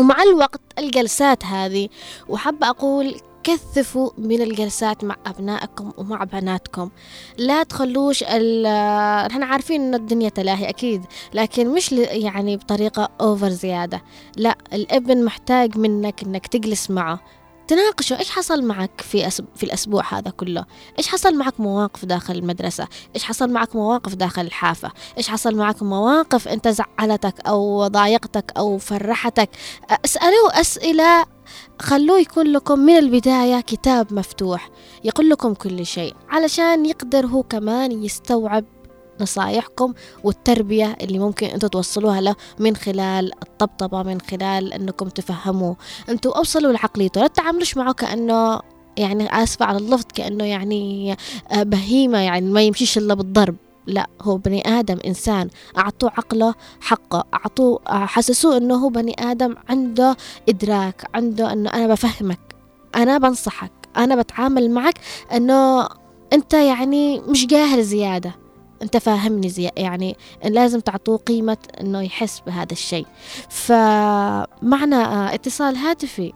[0.00, 1.88] ومع الوقت الجلسات هذه
[2.28, 6.90] وحابة أقول كثفوا من الجلسات مع أبنائكم ومع بناتكم.
[7.38, 11.04] لا تخلوش ال- نحن عارفين إن الدنيا تلاهي أكيد
[11.34, 14.02] لكن مش يعني بطريقة أوفر زيادة.
[14.36, 17.20] لا الابن محتاج منك إنك تجلس معه.
[17.68, 19.30] تناقشوا إيش حصل معك في.
[19.30, 20.64] في الأسبوع هذا كله؟
[20.98, 25.82] إيش حصل معك مواقف داخل المدرسة؟ إيش حصل معك مواقف داخل الحافة؟ إيش حصل معك
[25.82, 29.50] مواقف أنت زعلتك أو ضايقتك أو فرحتك؟
[30.04, 31.24] اسالوه أسئلة
[31.82, 34.70] خلوه يكون لكم من البداية كتاب مفتوح
[35.04, 38.64] يقول لكم كل شيء علشان يقدر هو كمان يستوعب
[39.20, 45.74] نصايحكم والتربية اللي ممكن أنتم توصلوها له من خلال الطبطبة من خلال أنكم تفهموا
[46.08, 48.60] أنتم أوصلوا لعقليته لا تتعاملوش معه كأنه
[48.96, 51.16] يعني آسفة على اللفظ كأنه يعني
[51.50, 53.56] آه، بهيمة يعني ما يمشيش إلا بالضرب.
[53.86, 55.48] لا هو بني آدم إنسان.
[55.78, 57.24] أعطوه عقله حقه.
[57.34, 60.16] أعطوه حسسوه أنه هو بني آدم عنده
[60.48, 62.54] إدراك عنده أنه أنا بفهمك
[62.96, 64.94] أنا بنصحك أنا بتعامل معك
[65.32, 65.88] أنه
[66.32, 68.34] أنت يعني مش جاهل زيادة.
[68.82, 73.06] أنت فاهمني زي يعني لازم تعطوه قيمة أنه يحس بهذا الشيء.
[73.48, 76.32] فمعنى آه، اتصال هاتفي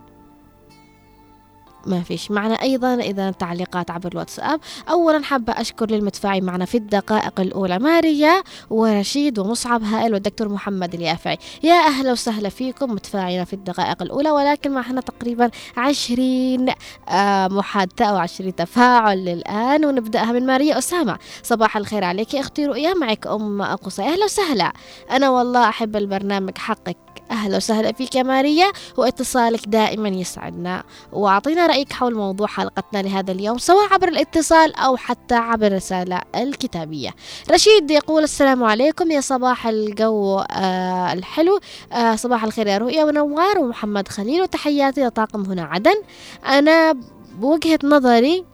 [1.86, 4.60] ما فيش معنا أيضا إذا تعليقات عبر الواتساب.
[4.90, 11.38] أولا حابة أشكر للمتفاعل معنا في الدقائق الأولى ماريا ورشيد ومصعب هائل والدكتور محمد اليافعي.
[11.62, 16.68] يا أهلا وسهلا فيكم متفاعلين في الدقائق الأولى ولكن معنا تقريبا عشرين
[17.08, 19.84] آه، محادثة أو عشرين تفاعل الآن.
[19.84, 21.18] ونبدأها من ماريا أسامة.
[21.42, 24.02] صباح الخير عليك أختي رؤيا معك أم قصي.
[24.02, 24.72] أهلا وسهلا.
[25.10, 26.96] أنا والله أحب البرنامج حقك.
[27.30, 30.84] أهلا وسهلا فيك يا ماريا واتصالك دائما يسعدنا.
[31.12, 37.10] وأعطينا رأيك حول موضوع حلقتنا لهذا اليوم سواء عبر الاتصال أو حتى عبر الرسالة الكتابية.
[37.50, 41.60] رشيد يقول السلام عليكم يا صباح الجو آه الحلو.
[41.92, 46.02] آه صباح الخير يا رؤيا ونوار ومحمد خليل وتحياتي لطاقم هنا عدن.
[46.46, 46.94] أنا
[47.38, 48.44] بوجهة نظري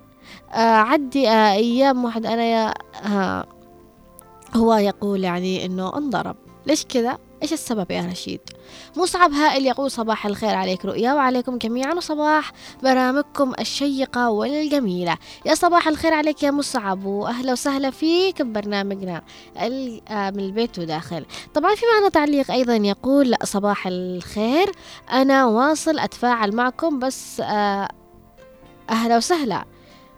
[0.53, 2.75] آه عدي آه أيام واحد أنا يا
[3.07, 3.47] آه
[4.57, 6.37] هو يقول يعني إنه انضرب.
[6.67, 8.41] ليش كذا؟ إيش السبب يا رشيد
[8.97, 12.53] مصعب هائل يقول صباح الخير عليك رؤيا وعليكم جميعا وصباح
[12.83, 15.17] برامجكم الشيقة والجميلة.
[15.47, 19.23] يا صباح الخير عليك يا مصعب وأهلا وسهلا فيك ببرنامجنا
[19.57, 21.27] آه، من البيت وداخل.
[21.55, 24.73] طبعا في معنا تعليق أيضا يقول صباح الخير
[25.13, 27.89] أنا واصل أتفاعل معكم بس آه،
[28.91, 29.65] أهلا وسهلا.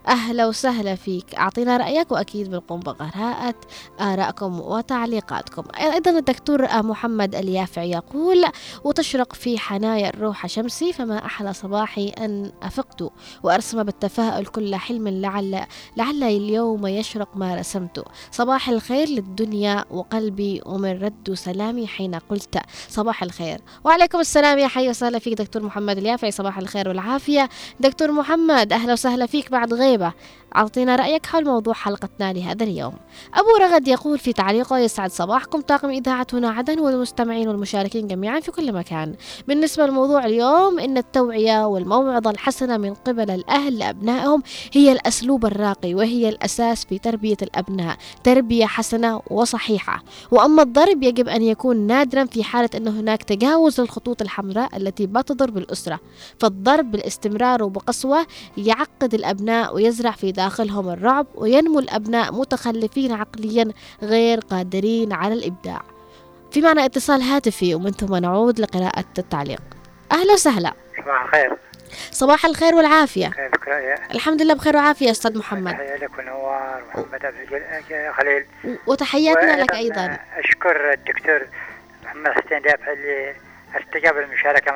[0.09, 1.35] أهلا وسهلا فيك.
[1.35, 3.55] أعطينا رأيك وأكيد بنقوم بقراءة
[4.01, 5.63] آرائكم وتعليقاتكم.
[5.81, 8.45] أيضا الدكتور محمد اليافعي يقول
[8.85, 15.67] وتشرق في حنايا الروح شمسي فما أحلى صباحي أن أفقت وأرسم بالتفاؤل كل حلم لعل
[15.97, 18.05] لعل اليوم يشرق ما رسمت.
[18.31, 22.59] صباح الخير للدنيا وقلبي ومن رد سلامي حين قلت.
[22.89, 23.61] صباح الخير.
[23.85, 26.31] وعليكم السلام يا حي وسهلا فيك دكتور محمد اليافعي.
[26.31, 27.49] صباح الخير والعافية.
[27.81, 30.15] دكتور محمد أهلا وسهلا فيك بعد غير 对吧？
[30.57, 32.95] أعطينا رأيك حول موضوع حلقتنا لهذا اليوم.
[33.35, 35.61] أبو رغد يقول في تعليقه يسعد صباحكم.
[35.61, 39.15] طاقم إذاعة هنا عدن والمستمعين والمشاركين جميعا في كل مكان.
[39.49, 46.29] بالنسبة لموضوع اليوم إن التوعية والموعظة الحسنة من قبل الأهل لأبنائهم هي الأسلوب الراقي وهي
[46.29, 47.97] الأساس في تربية الأبناء.
[48.25, 50.03] تربية حسنة وصحيحة.
[50.31, 55.51] وأما الضرب يجب أن يكون نادرا في حالة أن هناك تجاوز الخطوط الحمراء التي بتضر
[55.51, 56.01] بالأسرة.
[56.39, 63.73] فالضرب بالاستمرار وبقسوة يعقد الأبناء ويزرع في داخلهم الرعب وينمو الأبناء متخلفين عقليا
[64.03, 65.83] غير قادرين على الإبداع.
[66.53, 69.63] في معنى اتصال هاتفي ومن ثم نعود لقراءة التعليق.
[70.13, 70.73] أهلا وسهلا.
[70.97, 71.57] صباح الخير.
[72.11, 73.33] صباح الخير والعافية؟
[74.15, 75.73] الحمد لله بخير وعافية أستاذ محمد.
[75.73, 78.45] تحية لك ونوار محمد عبد خليل.
[78.87, 80.19] وتحياتنا لك أيضا.
[80.37, 81.47] أشكر الدكتور
[82.05, 83.35] محمد حسين دافع اللي
[83.77, 84.73] استجاب المشاركة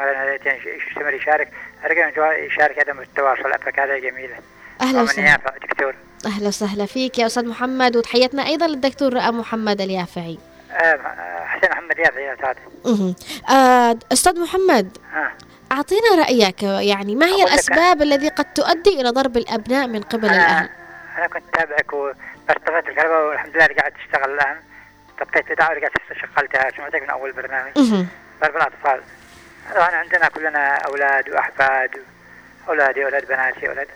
[0.89, 1.53] يستمر يشارك؟
[1.85, 4.37] أرجو يشارك هذا التواصل أفك هذا جميلة.
[4.81, 5.41] أهلا وسهلا.
[5.63, 5.95] دكتور.
[6.27, 10.39] أهلا وسهلا فيك يا أستاذ محمد وتحياتنا أيضا للدكتور محمد اليافعي.
[10.73, 10.99] آه
[11.45, 12.55] حسين محمد يافعي يا أستاذ.
[13.51, 15.33] آه أستاذ محمد آه.
[15.73, 20.37] أعطينا رأيك يعني ما هي الأسباب الذي قد تؤدي إلى ضرب الأبناء من قبل أنا
[20.37, 20.69] الأهل؟
[21.19, 24.57] أنا كنت أتابعك وارتفعت الكهرباء والحمد لله رجعت تشتغل الآن.
[25.21, 27.73] طفيت بدعوة ورجعت شغلتها سمعتك من أول برنامج.
[28.43, 29.01] ضرب الأطفال.
[29.75, 31.91] طبعا عندنا كلنا أولاد وأحفاد
[32.69, 33.89] أولادي أولاد بناتي أولاد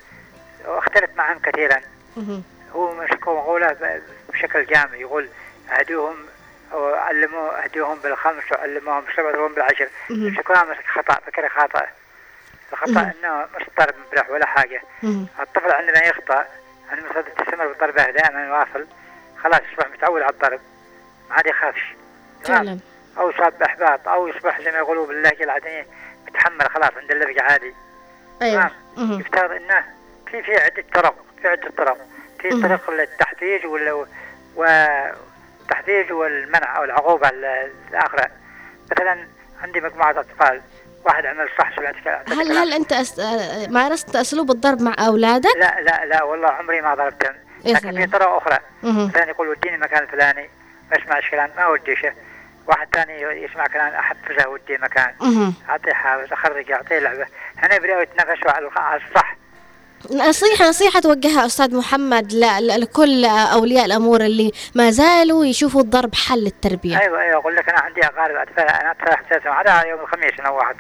[0.67, 1.81] واختلف معهم كثيرا.
[2.73, 4.01] هو مسكوا مقولة
[4.33, 5.29] بشكل جامع يقول
[5.79, 6.17] أهدوهم
[6.73, 9.89] وعلموا أهدوهم بالخمس وعلموهم بالسبع بالعشر
[10.37, 11.87] شكوها مسك خطأ فكرة خاطئ
[12.73, 14.83] الخطأ إنه مش ضرب مبرح ولا حاجة.
[15.41, 16.47] الطفل عندما يخطأ
[16.93, 18.87] المفروض تستمر بضربه دائما واصل.
[19.43, 20.61] خلاص يصبح متعود على الضرب
[21.31, 21.95] ما عاد يخافش.
[22.45, 22.79] فعلا.
[23.19, 25.87] أو يصاب باحباط أو يصبح زي ما يقولوا باللهجة العادية
[26.27, 27.75] متحمل خلاص عند اللبق عادي.
[28.43, 28.71] أيوه.
[28.99, 29.85] يفترض إنه
[30.35, 31.99] في في عدة طرق في عدة طرق.
[32.41, 34.07] في طرق للتحفيز ولا
[34.57, 38.27] والتحفيز والمنع أو العقوبة الاخرى
[38.93, 39.27] مثلا
[39.63, 40.61] عندي مجموعة أطفال
[41.05, 41.95] واحد عمل صح سمعت
[42.29, 43.21] هل هل أنت أس...
[43.69, 47.35] مارست اسلوب الضرب مع أولادك؟ لا لا لا والله عمري ما ضربتهم.
[47.65, 48.59] لكن في طرق أخرى.
[48.83, 50.51] مثلا يقول وديني مكان الفلاني
[50.91, 52.13] ما يسمعش كلام ما وديشه
[52.67, 55.15] واحد ثاني يسمع كلام احفزه ودي مكان.
[55.69, 57.27] أعطيه حافز أخرج أعطيه لعبة.
[57.59, 59.37] هنا يبداوا يتنافسوا على الصح.
[60.13, 67.01] نصيحة نصيحة توجهها أستاذ محمد لكل أولياء الأمور اللي ما زالوا يشوفوا الضرب حل التربية
[67.01, 67.41] أيوه أيوه.
[67.41, 70.77] أقول لك أنا عندي اطفال أنا اطفال حساسه هذا يوم الخميس أنا واحد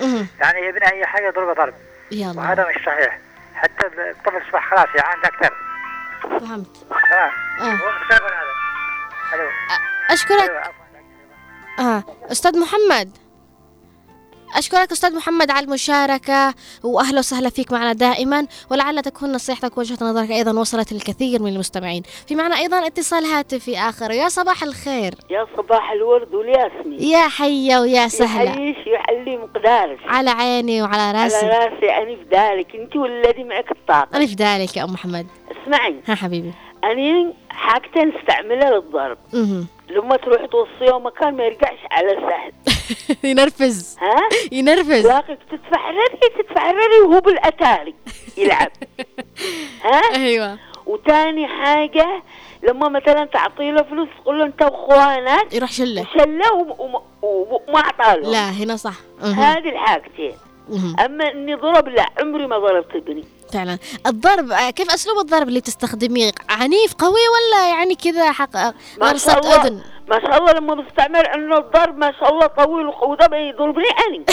[0.00, 0.26] مهم.
[0.40, 1.74] يعني ابن أي حاجة يضربه ضرب.
[2.12, 3.18] الله وهذا مش صحيح.
[3.54, 5.54] حتى الطفل اصبح خلاص يعاند أكثر
[6.22, 6.76] فهمت.
[7.10, 7.64] تمام آه.
[7.64, 9.48] هو مستقبل هذا.
[10.10, 10.50] أشكرك.
[10.50, 11.84] عفوا.
[11.84, 12.02] آه.
[12.32, 13.27] أستاذ محمد.
[14.56, 20.30] أشكرك أستاذ محمد على المشاركة وأهلا وسهلا فيك معنا دائما ولعل تكون نصيحتك وجهة نظرك
[20.30, 22.02] أيضا وصلت للكثير من المستمعين.
[22.28, 24.10] في معنا أيضا اتصال هاتفي آخر.
[24.10, 25.14] يا صباح الخير.
[25.30, 27.02] يا صباح الورد والياسمين.
[27.02, 28.50] يا حيا ويا سهلا.
[28.50, 29.98] يحييش يحلي مقدارك.
[30.06, 31.46] على عيني وعلى على راسي.
[31.46, 34.16] راسي أنا في دالك أنت والذي معك الطاقة.
[34.16, 35.26] أنا في ذلك يا أم محمد.
[35.62, 36.00] اسمعي.
[36.06, 36.52] ها حبيبي.
[36.84, 39.18] أنا حاجتين أستعملها للضرب.
[39.90, 42.52] لما تروح توصيه مكان ما يرجعش على سهل
[43.30, 43.96] ينرفز.
[44.00, 45.02] ها؟ ينرفز.
[45.02, 47.94] تلاقيك تتفحرري تتفحرري وهو بالأتاري
[48.36, 48.70] يلعب.
[49.84, 50.58] ها؟ أيوه.
[50.86, 52.22] وتاني حاجة
[52.62, 56.02] لما مثلا تعطي له فلوس تقول له أنت وإخوانك يروح شله.
[56.02, 57.02] وشله وم- وم-
[57.68, 58.94] وما اعطاله لا هنا صح.
[59.22, 60.34] هذه الحاجتين.
[61.04, 63.78] أما إني ضرب لا عمري ما ضربت ابني فعلا.
[64.06, 69.54] الضرب آه، كيف أسلوب الضرب اللي تستخدميه؟ عنيف قوي ولا يعني كذا حق ما الله
[69.54, 74.24] أذن؟ ما شاء الله لما بستعمل إنه الضرب ما شاء الله طويل وده يضربني اني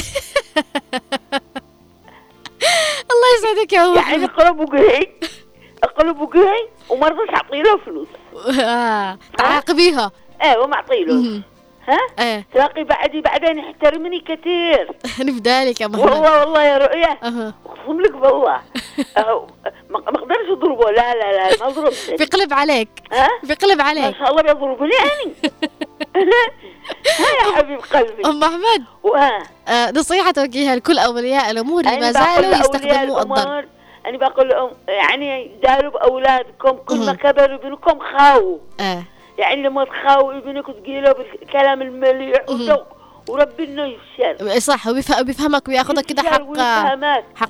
[3.12, 5.08] الله يسعدك يا ام يعني اقلب وجهي
[5.84, 8.08] اقلب وجهي وما رضيتش اعطي له فلوس.
[8.60, 10.12] آه، تعاقبيها.
[10.44, 11.42] إيه وما اعطي له.
[11.88, 12.46] ها؟ إيه.
[12.54, 14.92] تلاقي بعدي بعدين يحترمني كثير.
[15.22, 17.54] أنا ذلك يا محمد والله والله يا أها.
[17.66, 18.62] أقسم لك بالله.
[19.90, 20.92] ما ما أقدرش أضربه.
[20.92, 22.10] لا لا لا ما أضربش.
[22.20, 22.90] بيقلب عليك.
[23.12, 24.18] ها؟ بيقلب ما عليك.
[24.18, 25.34] شاء الله بيضربني اني
[26.16, 28.26] ها يا حبيب قلبي.
[28.26, 33.66] أم محمد وها آه، نصيحة توجهها لكل أولياء الأمور اللي ما زالوا يستخدموا الضرب.
[34.06, 37.16] أنا بقول لهم يعني داروا بأولادكم كل ما مهم.
[37.16, 39.04] كبر ابنكم خاووا آه.
[39.38, 42.78] يعني لما تخاووا ابنك وتقيله بالكلام المليح مهم.
[43.30, 46.32] وربي إنه يفشل صح وبيف- بيفهمك وياخذك كده حق.
[47.36, 47.50] حق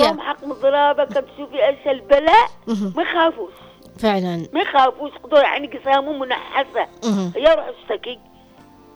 [0.00, 2.48] بعضهم حق مضرابة كم تشوفي إيش البلاء.
[2.96, 3.52] ما يخافوش.
[3.98, 4.46] فعلا.
[4.52, 6.86] ما يخافوش قدوا يعني قسامهم منحسة.
[7.04, 7.32] مهم.
[7.36, 8.18] يا روح اشتكي.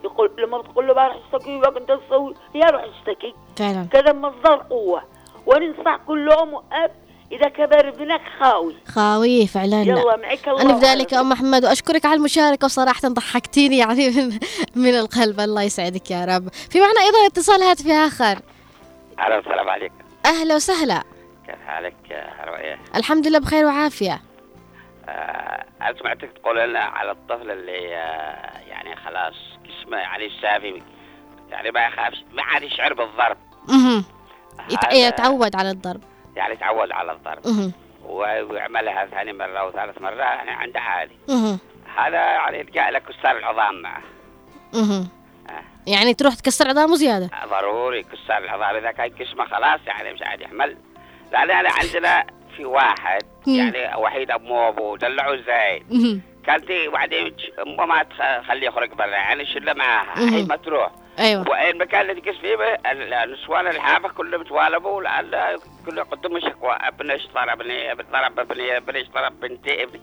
[0.04, 2.34] يقول لما بتقول له بروح اشتكي بقى أنت تسوي.
[2.54, 3.34] يا روح اشتكي.
[3.56, 3.86] فعلا.
[3.92, 5.02] كذا مصدر قوة.
[5.46, 6.90] وننصح كل أم وأب
[7.34, 8.76] إذا كبر ابنك خاوي.
[8.88, 11.20] خاوي فعلا يلا معك الله أنا بذلك يا وخير.
[11.20, 14.38] أم محمد وأشكرك على المشاركة وصراحة ضحكتيني يعني من,
[14.74, 15.40] من القلب.
[15.40, 16.48] الله يسعدك يا رب.
[16.48, 18.38] في معنا أيضا اتصال هاتفي آخر.
[19.18, 19.94] أهلا السلام عليكم
[20.26, 21.02] أهلا وسهلا.
[21.46, 24.20] كيف حالك؟ يا رؤية؟ الحمد لله بخير وعافية.
[25.08, 30.82] آه، أنا سمعتك تقول لنا على الطفل اللي آه، يعني خلاص جسمه يعني سافي
[31.50, 33.36] يعني ما يخافش ما عاد يشعر بالضرب.
[34.82, 36.00] هذا يتعود على الضرب.
[36.36, 37.72] يعني تعود على الضرب
[38.04, 41.16] ويعملها ثاني مرة وثالث مرة يعني عنده عادي.
[41.96, 44.02] هذا يعني يلقى لك كسار العظام معه.
[44.74, 45.62] آه.
[45.86, 50.40] يعني تروح تكسر عظامه زيادة ضروري كسار العظام إذا كان جسمه خلاص يعني مش عاد
[50.40, 50.76] يحمل
[51.32, 53.22] لا لا لا عندنا في واحد.
[53.46, 56.20] يعني وحيد أمه وأبوه دلعوه زايد.
[56.46, 60.14] كانت بعدين أمه ما تخليه يخرج برا يعني شلة معاها.
[60.14, 61.48] حين ما تروح أيوة.
[61.50, 62.54] والمكان اللي تقص فيه
[62.92, 66.72] ال- النسوان الحافه كلهم توالبوا لأن كله يقدموا شكوى.
[66.80, 70.00] ابني إيش ضربني ابني ابني ابني إيش ضرب بنتي؟ ابني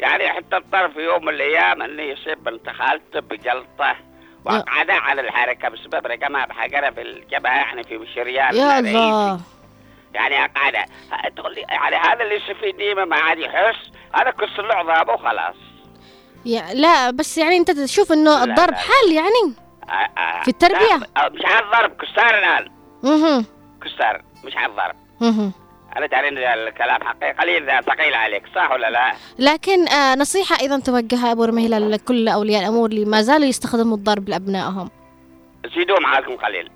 [0.00, 3.96] يعني حتى اضطر في يوم من الأيام انه يصيب بنت خالته بجلطة.
[4.44, 8.90] وقعدها على الحركة بسبب رقمها بحجرة في الجبهة يعني في شريان يا رئيسي.
[8.90, 9.40] الله.
[10.14, 10.84] يعني قاعدة.
[11.36, 13.76] تقول لي يعني هذا اللي يستفيد ديما ما عاد يحس.
[14.14, 15.54] هذا كسر له عظامه وخلاص
[16.46, 18.74] يا لا بس يعني أنت تشوف لا، الضرب.
[18.74, 19.54] حل يعني.
[20.42, 20.96] في التربية؟
[21.32, 22.68] مش على الضرب كسار الآن
[23.02, 23.44] مهم.
[23.82, 25.52] كسار مش على الضرب مهم.
[25.96, 30.80] أنا تعرف إن الكلام حقيقي قليل ثقيل عليك صح ولا لا؟ لكن آه نصيحة أيضا
[30.80, 34.90] توجهها أبو رميلة لكل أولياء الأمور اللي ما زالوا يستخدموا الضرب لأبنائهم
[35.76, 36.70] زيدوا معاكم قليل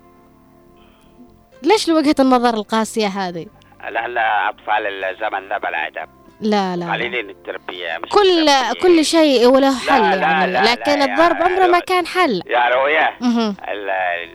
[1.63, 3.45] ليش لوجهة النظر القاسية هذه؟
[3.89, 6.09] لا لا أطفال الزمن ذا بلا أدب
[6.41, 6.93] لا لا, لا.
[6.93, 8.81] قليلين التربية مش كل التربية.
[8.81, 11.79] كل شيء وله حل لا، يعني لا، لا، لكن يا الضرب عمره ما.
[11.79, 13.17] كان حل يا رؤية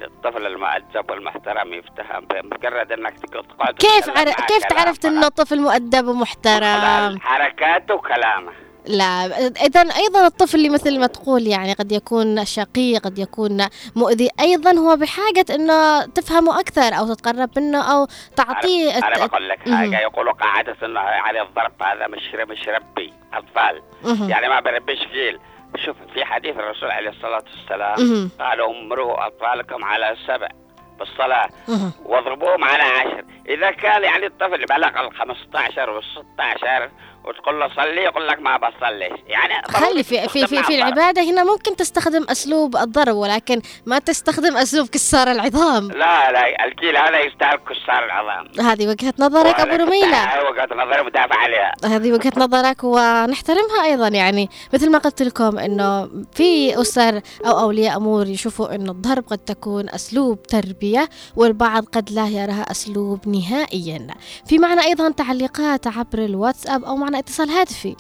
[0.07, 4.31] الطفل المؤدب والمحترم يفتهم بمجرد إنك تقعد كيف عر...
[4.31, 5.05] كيف عرفت.
[5.05, 8.53] إنه طفل مؤدب ومحترم؟ حركاته وكلامه
[8.87, 9.27] لا
[9.67, 13.67] إذا أيضا الطفل اللي مثل ما تقول يعني قد يكون شقي قد يكون
[13.97, 18.07] مؤذي أيضا هو بحاجة إنه تفهمه أكثر أو تتقرب منه أو
[18.37, 19.59] تعطيه أنا الت- بقول لك.
[19.75, 23.83] حاجة يقولوا قاعدة إنه على الضرب هذا مش مش ربي أطفال.
[24.31, 25.39] يعني ما بربيش فيل
[25.85, 28.31] شوف في حديث الرسول عليه الصلاة والسلام مهم.
[28.41, 30.49] قال امروا أطفالكم على سبع
[30.99, 31.93] بالصلاة مهم.
[32.05, 36.03] واضربوهم على عشر إذا كان يعني الطفل بلغ ال 15 وال
[36.35, 36.91] 16
[37.25, 39.21] وتقول له صلي يقول لك ما بصليش.
[39.27, 40.71] يعني خلي في في في, في الضرب.
[40.71, 45.89] العبادة هنا ممكن تستخدم أسلوب الضرب ولكن ما تستخدم أسلوب كسار العظام.
[45.89, 48.67] لا لا الجيل هذا يستاهل كسار العظام.
[48.67, 50.43] هذه وجهة نظرك أبو رميلة.
[50.43, 51.73] وقت نظري مدافع عليها.
[51.85, 54.09] هذه وجهة نظرك ونحترمها أيضا.
[54.09, 59.39] يعني مثل ما قلت لكم أنه في أسر أو أولياء أمور يشوفوا أنه الضرب قد
[59.39, 64.07] تكون أسلوب تربية والبعض قد لا يراها أسلوب نهائيا.
[64.47, 67.97] في معنا أيضا تعليقات عبر الواتساب أو معنا اتصال هاتفي.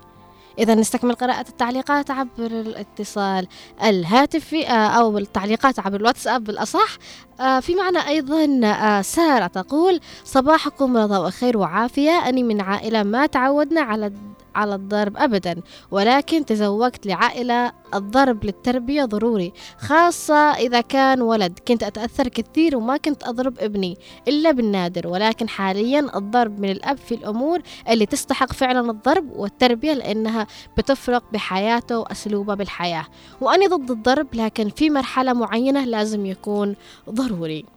[0.59, 3.47] إذا نستكمل قراءة التعليقات عبر الاتصال
[3.85, 6.97] الهاتفي آه، أو التعليقات عبر الواتساب بالأصح.
[7.41, 12.29] آه، في معنا أيضا آه، سارة تقول صباحكم رضا وخير وعافية.
[12.29, 14.13] أني من عائلة ما تعودنا على
[14.55, 21.59] على الضرب أبدا ولكن تزوجت لعائلة الضرب للتربية ضروري خاصة إذا كان ولد.
[21.69, 23.99] كنت أتأثر كثير وما كنت أضرب ابني
[24.29, 30.47] إلا بالنادر ولكن حاليا الضرب من الأب في الأمور اللي تستحق فعلا الضرب والتربية لأنها
[30.79, 33.07] بتفرق بحياته وأسلوبه بالحياة.
[33.41, 36.77] وأنا ضد الضرب لكن في مرحلة معينة لازم يكون
[37.11, 37.74] ضروري.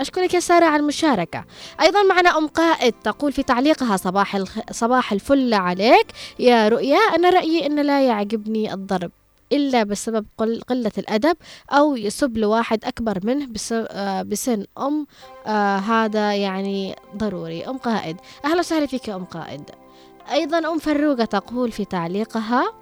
[0.00, 1.44] أشكرك يا سارة على المشاركة.
[1.80, 4.58] أيضا معنا أم قائد تقول في تعليقها صباح الخ...
[4.70, 6.06] صباح الفل عليك.
[6.38, 9.10] يا رؤيا أنا رأيي أن لا يعجبني الضرب
[9.52, 10.60] إلا بسبب قل...
[10.60, 11.36] قلة الأدب
[11.70, 13.72] أو يسب لواحد أكبر منه بس...
[13.72, 15.06] آه بسن أم
[15.46, 17.64] آه هذا يعني ضروري.
[17.64, 19.62] أم قائد أهلا وسهلا فيك يا أم قائد.
[20.32, 22.72] أيضا أم فروقة تقول في تعليقها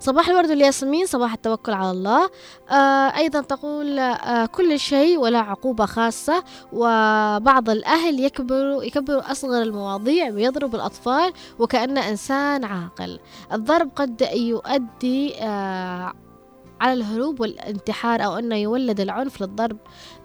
[0.00, 2.30] صباح الورد والياسمين صباح التوكل على الله.
[2.70, 10.30] آه أيضا تقول آه كل شيء ولا عقوبة خاصة وبعض الأهل يكبروا يكبروا أصغر المواضيع
[10.30, 13.20] ويضرب الأطفال وكأنه إنسان عاقل.
[13.52, 16.12] الضرب قد يؤدي آه
[16.80, 19.78] على الهروب والانتحار أو أنه يولد العنف للضرب.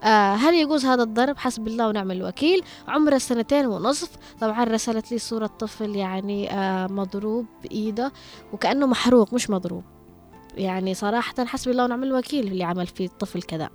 [0.03, 2.63] آه هل يجوز هذا الضرب؟ حسب الله ونعم الوكيل.
[2.87, 4.09] عمره سنتين ونصف.
[4.41, 8.11] طبعا رسلت لي صورة طفل يعني آه مضروب بإيده
[8.53, 9.83] وكأنه محروق مش مضروب.
[10.55, 13.69] يعني صراحة حسبي الله ونعم الوكيل اللي عمل فيه الطفل كذا.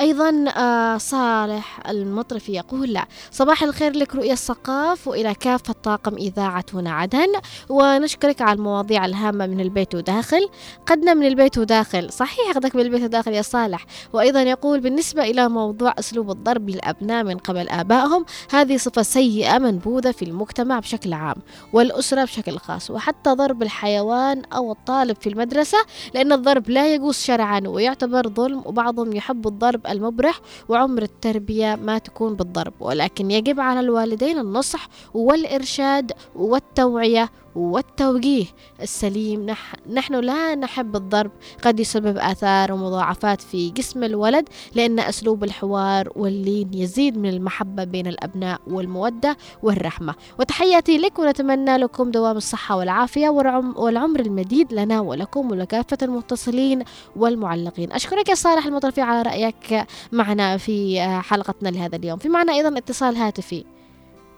[0.00, 3.04] أيضا آه صالح المطرفي يقول لا.
[3.30, 7.26] صباح الخير لك رؤية الثقاف وإلى كافة طاقم إذاعة هنا عدن
[7.68, 10.48] ونشكرك على المواضيع الهامة من البيت وداخل.
[10.86, 12.12] قدنا من البيت وداخل.
[12.12, 13.86] صحيح قدك من البيت وداخل يا صالح.
[14.12, 20.10] وأيضا يقول بالنسبة إلى موضوع أسلوب الضرب للأبناء من قبل آبائهم هذه صفة سيئة منبوذة
[20.10, 21.36] في المجتمع بشكل عام
[21.72, 25.78] والأسرة بشكل خاص وحتى ضرب الحيوان أو الطالب في المدرسة
[26.14, 32.34] لأن الضرب لا يجوز شرعا ويعتبر ظلم وبعضهم يحب الضرب المبرح وعمر التربية ما تكون
[32.34, 38.44] بالضرب ولكن يجب على الوالدين النصح والإرشاد والتوعية والتوجيه
[38.82, 39.46] السليم.
[39.46, 41.30] نح نحن لا نحب الضرب
[41.62, 48.06] قد يسبب آثار ومضاعفات في جسم الولد لأن أسلوب الحوار واللين يزيد من المحبة بين
[48.06, 50.14] الأبناء والمودة والرحمة.
[50.38, 56.82] وتحياتي لك ونتمنى لكم دوام الصحة والعافية والعم والعمر المديد لنا ولكم ولكافة المتصلين
[57.16, 57.92] والمعلقين.
[57.92, 62.18] أشكرك يا صالح المطرفي على رأيك معنا في حلقتنا لهذا اليوم.
[62.18, 63.64] في معنا أيضا اتصال هاتفي.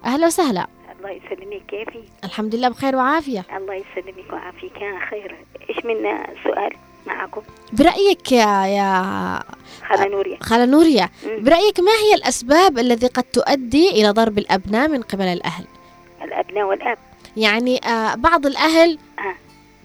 [0.05, 0.67] أهلا وسهلا.
[1.03, 1.61] الله يسلمك.
[1.67, 3.45] كيفي الحمد لله بخير وعافية.
[3.57, 5.35] الله يسلمك ويعافيك يا خير.
[5.69, 5.95] إيش من
[6.43, 6.73] سؤال
[7.07, 7.41] معكم؟
[7.73, 9.39] برأيك يا يا
[9.89, 10.37] خالة نوريا.
[10.41, 11.09] خالة نوريا.
[11.25, 15.65] برأيك ما هي الأسباب التي قد تؤدي إلى ضرب الأبناء من قبل الأهل؟
[16.23, 16.97] الأبناء والأب.
[17.37, 19.35] يعني آه بعض الأهل آه.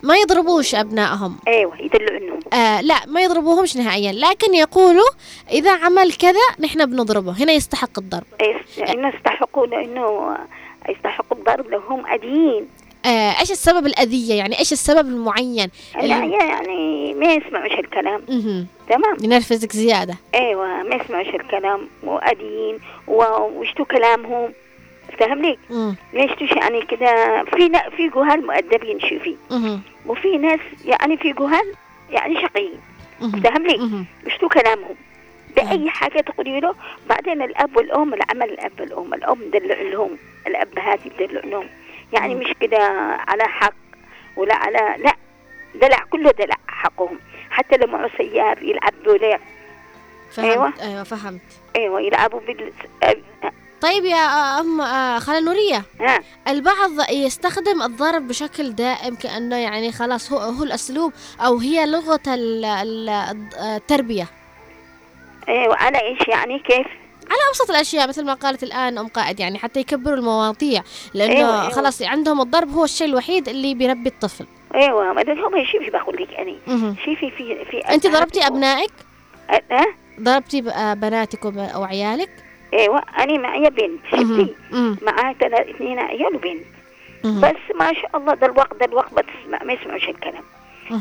[0.03, 1.37] ما يضربوش أبنائهم.
[1.49, 2.41] يدلوا إنهم.
[2.53, 5.09] آه لا ما يضربوهمش نهائيا لكن يقولوا
[5.51, 8.25] إذا عمل كذا نحن بنضربه هنا يستحق الضرب.
[8.43, 10.37] إيش- إنه يستحقون إنه
[10.89, 12.67] يستحقوا الضرب لو هم أديين
[13.07, 18.23] آه إيش السبب الأذية؟ يعني إيش السبب المعين؟ لا اللي- يعني ما يسمعوش الكلام.
[18.29, 18.67] مهم.
[18.89, 19.17] تمام.
[19.23, 20.15] ينرفزك زيادة.
[20.35, 22.79] أيوه ما يسمعوش الكلام وأديين
[23.09, 24.53] و- ويشتوا كلامهم.
[25.19, 25.59] فاهم ليك.
[25.71, 27.45] ما يشتوش يعني كده.
[27.45, 29.37] في في جهال مؤدبين شوفي.
[30.07, 31.75] وفي ناس يعني في جهال
[32.11, 32.81] يعني شقيين.
[33.21, 34.07] فاهم لي مهم.
[34.27, 34.95] يشتوا كلامهم.
[35.57, 36.75] بأي حاجة تقولي له
[37.09, 40.11] بعدين الأب والأم العمل الأب والأم الأم دلع لهم
[40.49, 41.69] الأبهات يدلع لهم
[42.13, 42.35] يعني.
[42.35, 42.79] مش كده
[43.29, 43.75] على حق
[44.37, 45.13] ولا على لا
[45.75, 47.19] دلع كله دلع حقهم.
[47.51, 49.39] حتى لو معه سيار يلعبوا له
[50.33, 50.51] فهمت.
[50.51, 50.73] أيوة.
[50.83, 51.41] أيوة فهمت.
[51.77, 52.73] أيوه يلعبوا بال
[53.81, 54.17] طيب يا
[54.61, 55.83] أم آه، خالة نورية.
[56.01, 56.21] ها.
[56.49, 62.65] البعض يستخدم الضرب بشكل دائم كأنه يعني خلاص هو هو الأسلوب أو هي لغة ال-
[62.65, 63.09] ال-
[63.77, 64.27] التربية.
[65.49, 66.87] أيوه على إيش يعني؟ كيف؟
[67.31, 70.83] على أبسط الأشياء مثل ما قالت الآن أم قائد يعني حتى يكبروا المواضيع
[71.15, 71.71] لأنه أيوة، أيوة.
[71.73, 76.35] خلاص عندهم الضرب هو الشيء الوحيد اللي بيربي الطفل إيوه ما هم شوفي بقول لك
[76.35, 76.97] أنا مهم.
[77.05, 78.91] شوفي في في أبهات ضربتي أبنائك؟
[79.71, 79.87] ها
[80.21, 82.31] ضربتي ب- بناتكم أو عيالك
[82.75, 84.01] إيوه أنا معي بنت.
[85.03, 86.65] معاها ثلاث اثنين عيال وبنت.
[87.25, 89.13] بس ما شاء الله ده الوقت ده الوقت
[89.67, 90.43] ما يسمعوش الكلام.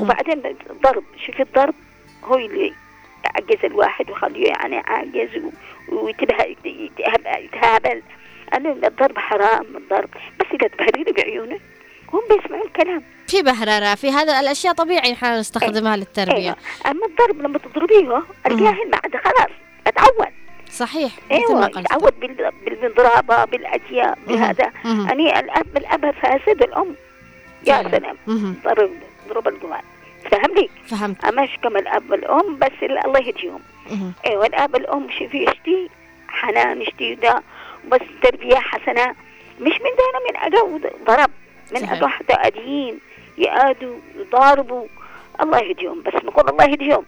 [0.02, 1.74] وبعدين الضرب شوفي الضرب
[2.24, 2.74] هو اللي
[3.26, 5.52] يعجز الواحد ويخليه يعني عاجز و-
[6.06, 8.02] ويتبه- يتهب- يتهابل.
[8.54, 10.10] أنا الضرب حرام الضرب.
[10.40, 11.60] بس إذا تبهدلوا بعيونه
[12.14, 13.04] هم بيسمعوا الكلام.
[13.28, 16.36] في بهررة في هذا الأشياء طبيعي نحن نستخدمها للتربية.
[16.36, 16.56] أيوة.
[16.86, 19.52] أما الضرب لما تضربيه الجاهل بعد خلاص
[19.88, 20.34] أتعود.
[20.72, 21.78] صحيح ما أيوه قلت.
[21.78, 24.72] يتعود بال- بالمضربه بالاجياء بهذا.
[24.86, 26.96] اني الاب الأب فاسد الأم.
[27.68, 27.84] يا.
[27.92, 28.18] سلام.
[28.66, 28.92] ضرب
[29.30, 29.82] ضرب الجوال.
[30.32, 31.26] فهمني فهمت.
[31.26, 33.60] مش كما الأب والأم بس ال- الله يهديهم.
[34.26, 35.90] أيوه الاب الام شوفي يشتي
[36.28, 37.44] حنان يشتي ده
[37.88, 39.16] بس تربية حسنة.
[39.60, 41.30] مش من دون من اجو ضرب.
[41.72, 41.90] من.
[41.90, 43.00] اجو حتى اديين
[43.38, 44.88] يآدوا يضاربوا.
[45.42, 46.02] الله يهديهم.
[46.02, 47.06] بس نقول الله يهديهم.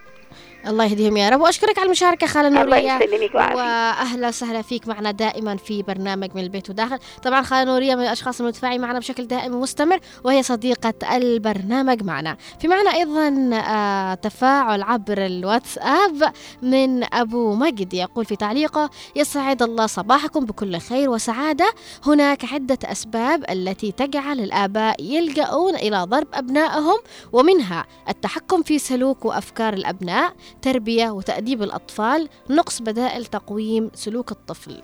[0.67, 1.41] الله يهديهم يا رب.
[1.41, 2.95] وأشكرك على المشاركة خالة الله نورية.
[2.95, 6.99] يسلمك ويعافيك وأهلا وسهلا فيك معنا دائما في برنامج من البيت وداخل.
[7.23, 12.37] طبعا خالة نورية من الأشخاص المتفاعلين معنا بشكل دائم ومستمر وهي صديقة البرنامج معنا.
[12.59, 17.93] في معنا أيضا آه تفاعل عبر الواتساب من أبو مجد.
[17.93, 21.73] يقول في تعليقه يسعد الله صباحكم بكل خير وسعادة.
[22.05, 26.97] هناك عدة أسباب التي تجعل الآباء يلجؤون إلى ضرب أبنائهم
[27.33, 30.33] ومنها التحكم في سلوك وأفكار الأبناء.
[30.61, 34.81] تربية وتأديب الأطفال نقص بدائل تقويم سلوك الطفل.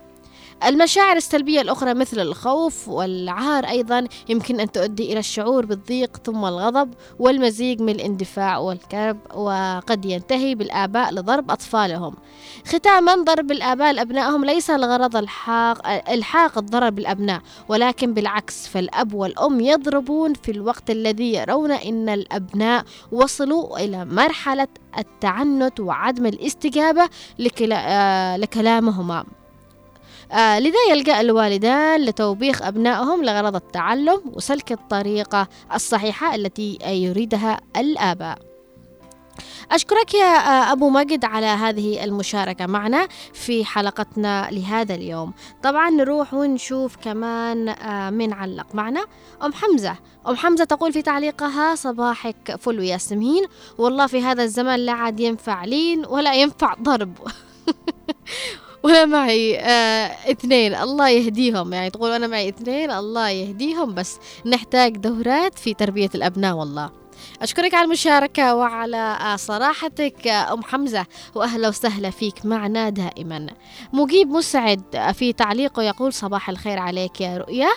[0.64, 6.94] المشاعر السلبية الأخرى مثل الخوف والعار أيضا يمكن أن تؤدي إلى الشعور بالضيق ثم الغضب
[7.18, 12.14] والمزيج من الاندفاع والكرب وقد ينتهي بالآباء لضرب أطفالهم.
[12.66, 20.34] ختاما ضرب الآباء لأبنائهم ليس الغرض الحاق إلحاق الضرر بالأبناء ولكن بالعكس فالأب والأم يضربون
[20.34, 29.24] في الوقت الذي يرون أن الأبناء وصلوا إلى مرحلة التعنت وعدم الاستجابة لكلا لكلامهما.
[30.32, 38.38] آه لذا يلجأ الوالدان لتوبيخ أبنائهم لغرض التعلم وسلك الطريقة الصحيحة التي يريدها الآباء.
[39.70, 45.32] أشكرك يا آه، أبو مجد على هذه المشاركة معنا في حلقتنا لهذا اليوم.
[45.62, 49.04] طبعا نروح ونشوف كمان آه، من علق معنا.
[49.42, 49.96] أم حمزة.
[50.28, 53.44] أم حمزة تقول في تعليقها صباحك فل وياسمين.
[53.78, 57.18] والله في هذا الزمن لا عاد ينفع لين ولا ينفع ضرب.
[58.86, 60.74] وأنا معي آه اثنين.
[60.74, 61.72] الله يهديهم.
[61.72, 66.90] يعني تقول أنا معي اثنين الله يهديهم بس نحتاج دورات في تربية الأبناء والله.
[67.42, 71.06] أشكرك على المشاركة وعلى آه، صراحتك آه، أم حمزة.
[71.34, 73.46] وأهلا وسهلا فيك معنا دائما.
[73.92, 77.68] مجيب مسعد آه، في تعليقه يقول صباح الخير عليك يا رؤيا.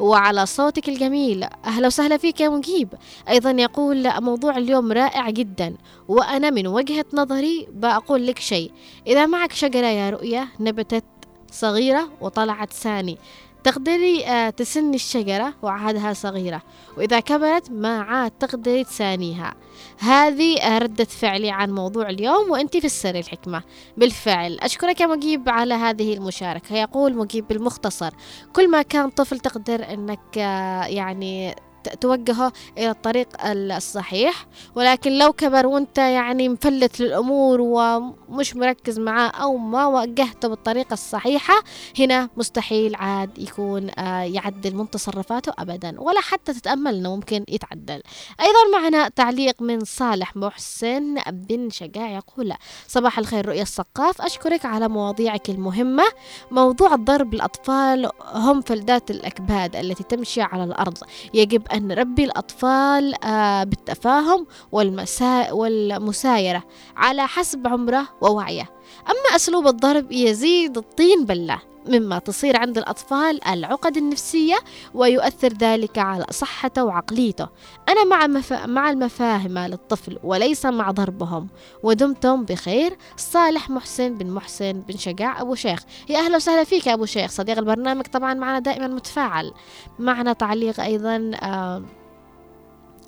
[0.00, 2.88] وعلى صوتك الجميل أهلا وسهلا فيك يا مجيب.
[3.28, 5.74] أيضا يقول موضوع اليوم رائع جدا
[6.08, 8.72] وأنا من وجهة نظري بقول لك شيء.
[9.06, 11.04] إذا معك شجرة يا رؤيا نبتت
[11.52, 13.18] صغيرة وطلعت ثاني.
[13.64, 16.62] تقدري آه، تسني الشجرة وعادها صغيرة
[16.96, 19.54] وإذا كبرت ما عاد تقدري تسانيها.
[19.98, 23.62] هذه ردة فعلي عن موضوع اليوم وأنت في السر الحكمة.
[23.96, 26.76] بالفعل أشكرك يا مجيب على هذه المشاركة.
[26.76, 28.10] يقول مجيب بالمختصر
[28.52, 31.54] كل ما كان طفل تقدر أنك آه، يعني
[32.00, 34.46] توجهه إلى الطريق الصحيح.
[34.74, 41.54] ولكن لو كبر وأنت يعني مفلت للأمور ومش مركز معاه أو ما وجهته بالطريقة الصحيحة
[41.98, 48.02] هنا مستحيل عاد يكون آه، يعدل من تصرفاته أبدا ولا حتى تتأمل أنه ممكن يتعدل.
[48.40, 52.52] أيضا معنا تعليق من صالح محسن بن شجاع يقول
[52.88, 56.04] صباح الخير رؤيا الثقاف أشكرك على مواضيعك المهمة.
[56.50, 60.98] موضوع ضرب الأطفال هم فلذات الأكباد التي تمشي على الأرض.
[61.34, 66.62] يجب أن نربي الأطفال آه، بالتفاهم والمسا والمسايرة
[66.96, 68.70] على حسب عمره ووعيه.
[69.06, 71.58] أما أسلوب الضرب يزيد الطين بلة
[71.88, 74.56] مما تصير عند الأطفال العقد النفسية
[74.94, 77.48] ويؤثر ذلك على صحته وعقليته.
[77.88, 78.66] أنا مع, مفا...
[78.66, 81.48] مع المفاهمة للطفل وليس مع ضربهم
[81.82, 82.96] ودمتم بخير.
[83.16, 85.82] صالح محسن بن محسن بن شجاع أبو شيخ.
[86.08, 87.30] يا أهلا وسهلا فيك يا أبو شيخ.
[87.30, 89.52] صديق البرنامج طبعا معنا دائما متفاعل.
[89.98, 91.82] معنا تعليق أيضا آه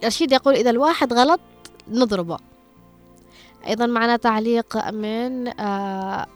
[0.04, 1.40] رشيد يقول إذا الواحد غلط
[1.88, 2.38] نضربه.
[3.66, 6.26] أيضا معنا تعليق من آه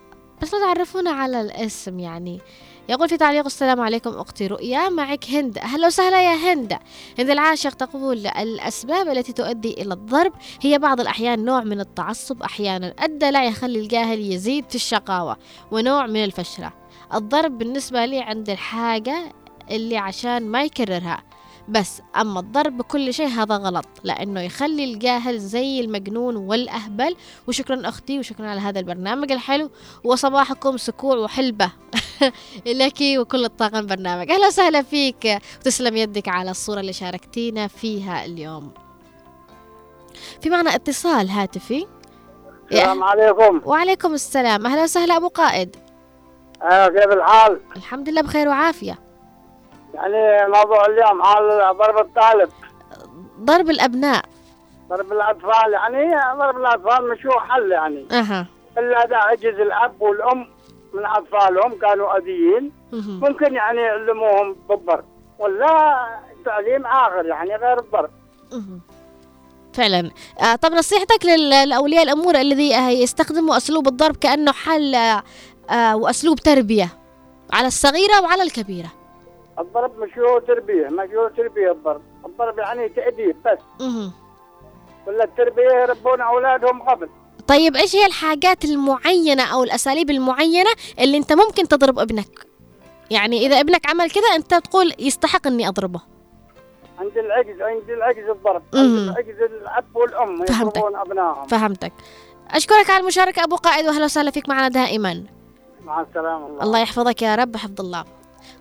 [0.45, 2.41] بس لا تعرفونا على الاسم يعني.
[2.89, 5.59] يقول في تعليق السلام عليكم أختي رؤيا معك هند.
[5.59, 6.79] أهلا وسهلا يا هند.
[7.19, 12.95] هند العاشق تقول الأسباب التي تؤدي إلى الضرب هي بعض الأحيان نوع من التعصب أحيانا
[13.03, 15.37] الدلع يخلي الجاهل يزيد في الشقاوة
[15.71, 16.73] ونوع من الفشرة.
[17.15, 19.33] الضرب بالنسبة لي عند الحاجة
[19.71, 21.23] اللي عشان ما يكررها.
[21.69, 27.17] بس أما الضرب بكل شيء هذا غلط لأنه يخلي الجاهل زي المجنون والأهبل.
[27.49, 29.71] وشكرا أختي وشكرا على هذا البرنامج الحلو.
[30.05, 31.71] وصباحكم سكوع وحلبة
[32.67, 34.31] لك وكل الطاقم برنامج.
[34.31, 35.39] أهلا وسهلا فيك.
[35.61, 38.73] وتسلم يدك على الصورة اللي شاركتينا فيها اليوم.
[40.41, 41.87] في معنا اتصال هاتفي.
[42.73, 43.61] السلام عليكم.
[43.65, 44.67] وعليكم السلام.
[44.67, 45.77] أهلا وسهلا أبو قائد.
[46.63, 49.04] آه كيف الحال؟ الحمد لله بخير وعافية.
[49.95, 52.49] يعني موضوع اليوم حال ضرب الطالب.
[53.41, 54.25] ضرب الأبناء.
[54.89, 58.07] ضرب الأطفال يعني ضرب الأطفال مش هو حل يعني.
[58.13, 58.47] أها.
[58.79, 60.47] إلا إذا عجز الأب والأم
[60.95, 62.73] من أطفالهم كانوا أذيين.
[62.93, 63.21] مهم.
[63.21, 65.05] ممكن يعني يعلموهم بالضرب
[65.39, 66.07] ولا
[66.45, 68.11] تعليم آخر يعني غير الضرب.
[69.73, 70.11] فعلا.
[70.41, 71.25] آه طب نصيحتك
[71.67, 74.95] لأولياء الأمور الذي آه، يستخدموا أسلوب الضرب كأنه حل
[75.71, 76.89] آه، وأسلوب تربية
[77.53, 78.89] على الصغيرة وعلى الكبيرة.
[79.59, 82.03] الضرب مش هو تربية مش هو تربية الضرب.
[82.27, 83.59] الضرب يعني تأديب بس.
[83.81, 84.13] مهم.
[85.07, 87.09] ولا التربية يربون أولادهم قبل.
[87.49, 92.47] طيب إيش هي الحاجات المعينة أو الأساليب المعينة اللي أنت ممكن تضرب ابنك؟
[93.11, 96.01] يعني إذا ابنك عمل كذا أنت تقول يستحق أني أضربه.
[96.99, 98.63] عند العجز عند العجز الضرب.
[98.75, 100.77] عند العجز الأب والأم فهمتك.
[100.77, 101.47] يضربون أبنائهم.
[101.47, 101.93] فهمتك.
[102.51, 105.25] أشكرك على المشاركة أبو قائد وأهلا وسهلا فيك معنا دائما.
[105.85, 106.47] مع السلامة.
[106.47, 108.05] الله, الله يحفظك يا رب حفظ الله.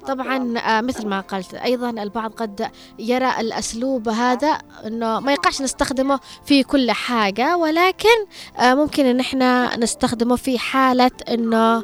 [0.08, 6.20] طبعا آه، مثل ما قلت أيضا البعض قد يرى الأسلوب هذا إنه ما يقعش نستخدمه
[6.46, 8.26] في كل حاجة ولكن
[8.60, 11.84] آه، ممكن إن إحنا نستخدمه في حالة إنه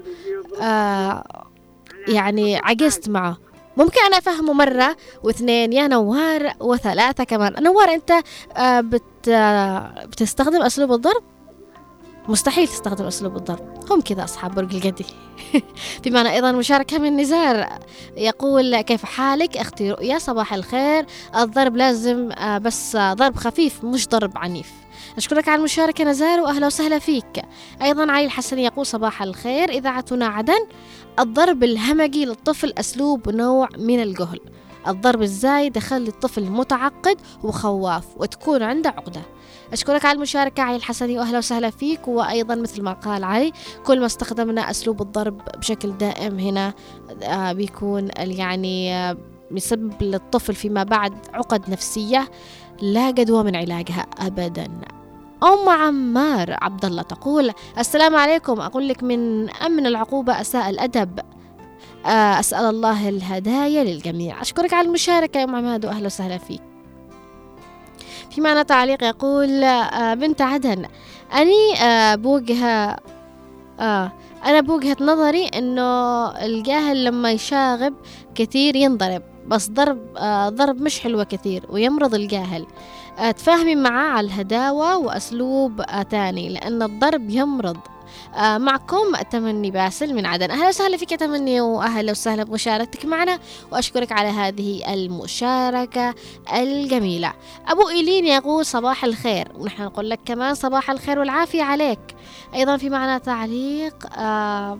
[0.62, 1.24] آه،
[2.08, 3.38] يعني عجزت معه.
[3.78, 7.64] ممكن أنا أفهمه مرة واثنين يا نوار وثلاثة كمان.
[7.64, 8.14] نوار أنت
[8.62, 9.30] بت
[10.06, 11.24] بتستخدم أسلوب الضرب؟
[12.28, 13.92] مستحيل تستخدم أسلوب الضرب.
[13.92, 15.06] هم كذا أصحاب برج القدي.
[16.04, 17.80] في معنا أيضا مشاركة من نزار
[18.18, 21.06] يقول كيف حالك؟ أختي رؤيا صباح الخير.
[21.36, 24.72] الضرب لازم آه، بس ضرب خفيف مش ضرب عنيف.
[25.18, 27.42] أشكرك على المشاركة نزار وأهلا وسهلا فيك.
[27.82, 29.70] أيضا علي الحسن يقول صباح الخير.
[29.70, 30.68] إذاعتنا عدن.
[31.20, 34.40] الضرب الهمجي للطفل أسلوب نوع من الجهل.
[34.88, 39.22] الضرب الزايد يخلي الطفل متعقد وخواف وتكون عنده عقدة.
[39.74, 43.52] أشكرك على المشاركة علي الحسني وأهلا وسهلا فيك وأيضا مثل ما قال علي
[43.86, 46.74] كل ما استخدمنا أسلوب الضرب بشكل دائم هنا
[47.24, 49.18] آه، بيكون يعني آه،
[49.52, 52.30] بيسبب للطفل فيما بعد عقد نفسية
[52.82, 54.68] لا جدوى من علاجها أبدا.
[55.44, 58.62] أم عمار عبد الله تقول السلام عليكم.
[58.62, 61.20] أقول لك من أمن العقوبة أساء الأدب
[62.06, 64.42] آه، أسأل الله الهدايا للجميع.
[64.42, 66.69] أشكرك على المشاركة يا أم عماد وأهلا وسهلا فيك.
[68.32, 70.86] في معنا تعليق يقول آه، بنت عدن
[71.36, 72.98] أني آه، بوجهة
[73.80, 74.12] آه
[74.46, 77.94] أنا بوجهة نظري إنه الجاهل لما يشاغب
[78.36, 80.00] كثير ينضرب بس ضرب
[80.48, 82.66] ضرب مش حلوة كثير ويمرض الجاهل.
[83.38, 87.78] تفاهمي معاه على الهداوة وأسلوب تاني لأن الضرب يمرض.
[88.38, 90.52] معكم تمني باسل من عدن.
[90.52, 93.40] أهلا وسهلا فيك يا تمني وأهلا وسهلا بمشاركتك معنا
[93.72, 96.16] وأشكرك على هذه المشاركة
[96.54, 97.34] الجميلة.
[97.68, 102.00] أبو إيلين يقول صباح الخير ونحن نقول لك كمان صباح الخير والعافية عليك.
[102.56, 104.80] أيضا في معنا تعليق آه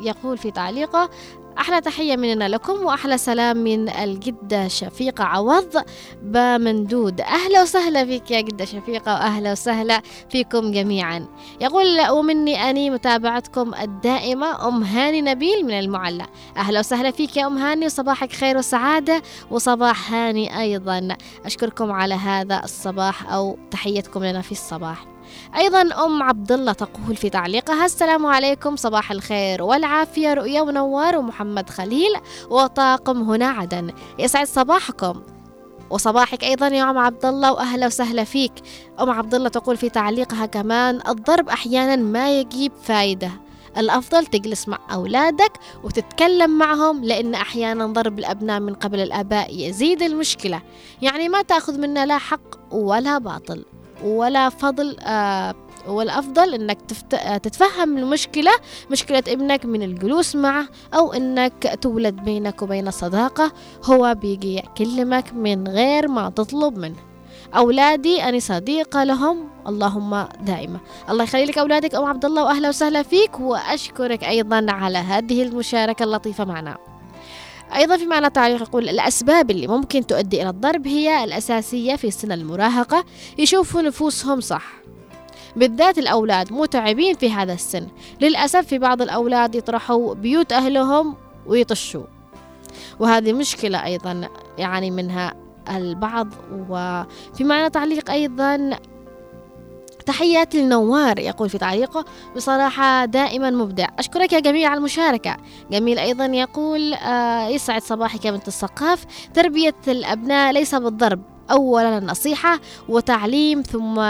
[0.00, 1.10] يقول في تعليقه
[1.58, 5.84] أحلى تحية مننا لكم وأحلى سلام من الجدة شفيقة عوض
[6.22, 11.26] بمندود أهلا وسهلا فيك يا جدة شفيقة وأهلا وسهلا فيكم جميعا.
[11.60, 16.26] يقول ومني أني متابعتكم الدائمة أم هاني نبيل من المعلى.
[16.56, 21.08] أهلا وسهلا فيك يا أم هاني وصباحك خير وسعادة وصباح هاني أيضا.
[21.44, 25.15] أشكركم على هذا الصباح أو تحيتكم لنا في الصباح.
[25.56, 31.70] أيضا أم عبد الله تقول في تعليقها السلام عليكم صباح الخير والعافية رؤيا ونوار ومحمد
[31.70, 32.12] خليل
[32.50, 33.90] وطاقم هنا عدن.
[34.18, 35.22] يسعد صباحكم.
[35.90, 38.52] وصباحك أيضا يا أم عبد الله واهلا وسهلا فيك.
[39.00, 43.30] أم عبد الله تقول في تعليقها كمان الضرب أحيانا ما يجيب فايدة.
[43.78, 45.52] الأفضل تجلس مع أولادك
[45.84, 50.62] وتتكلم معهم لأن أحيانا ضرب الأبناء من قبل الآباء يزيد المشكلة.
[51.02, 53.64] يعني ما تأخذ منا لا حق ولا باطل.
[54.04, 55.54] ولا فضل آه
[55.88, 57.14] والأفضل إنك تفت...
[57.14, 58.50] آه، تتفهم المشكلة
[58.90, 63.52] مشكلة ابنك من الجلوس معه أو إنك تولد بينك وبين صداقة
[63.84, 66.96] هو بيجي يكلمك من غير ما تطلب منه.
[67.56, 70.78] أولادي أنا صديقة لهم اللهم دائما.
[71.10, 76.02] الله يخلي لك أولادك أم عبد الله وأهلا وسهلا فيك وأشكرك أيضا على هذه المشاركة
[76.02, 76.76] اللطيفة معنا.
[77.74, 82.32] أيضا في معنى تعليق يقول الأسباب اللي ممكن تؤدي إلى الضرب هي الأساسية في سن
[82.32, 83.04] المراهقة
[83.38, 84.72] يشوفوا نفوسهم صح.
[85.56, 87.86] بالذات الأولاد متعبين في هذا السن.
[88.20, 91.14] للأسف في بعض الأولاد يطرحوا بيوت أهلهم
[91.46, 92.04] ويطشوا.
[93.00, 95.34] وهذه مشكلة أيضا يعني منها
[95.70, 96.28] البعض.
[96.68, 98.78] وفي معنى تعليق أيضا
[100.06, 102.04] تحياتي لنوار يقول في تعليقه
[102.36, 103.86] بصراحة دائما مبدع.
[103.98, 105.36] أشكرك يا جميل على المشاركة.
[105.70, 109.04] جميل أيضا يقول آه يسعد صباحك يا بنت الثقاف
[109.34, 111.22] تربية الأبناء ليس بالضرب.
[111.50, 114.00] أولا النصيحة وتعليم ثم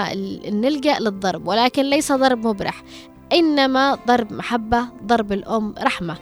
[0.46, 2.82] نلجأ للضرب ولكن ليس ضرب مبرح
[3.32, 6.16] إنما ضرب محبة ضرب الأم رحمة.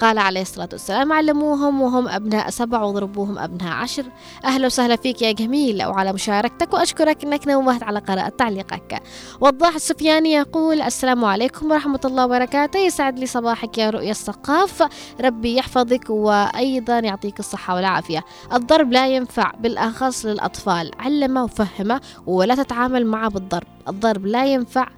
[0.00, 4.04] قال عليه الصلاة والسلام علموهم وهم أبناء سبع وضربوهم أبناء عشر.
[4.44, 9.02] أهلا وسهلا فيك يا جميل وعلى مشاركتك وأشكرك أنك نوهت على قراءة تعليقك.
[9.40, 12.78] وضاح السفياني يقول السلام عليكم ورحمة الله وبركاته.
[12.78, 14.82] يسعد لي صباحك يا رؤيا الثقاف
[15.20, 18.24] ربي يحفظك وأيضا يعطيك الصحة والعافية.
[18.52, 20.90] الضرب لا ينفع بالأخص للأطفال.
[20.98, 23.66] علمه وفهمه ولا تتعامل معه بالضرب.
[23.88, 24.88] الضرب لا ينفع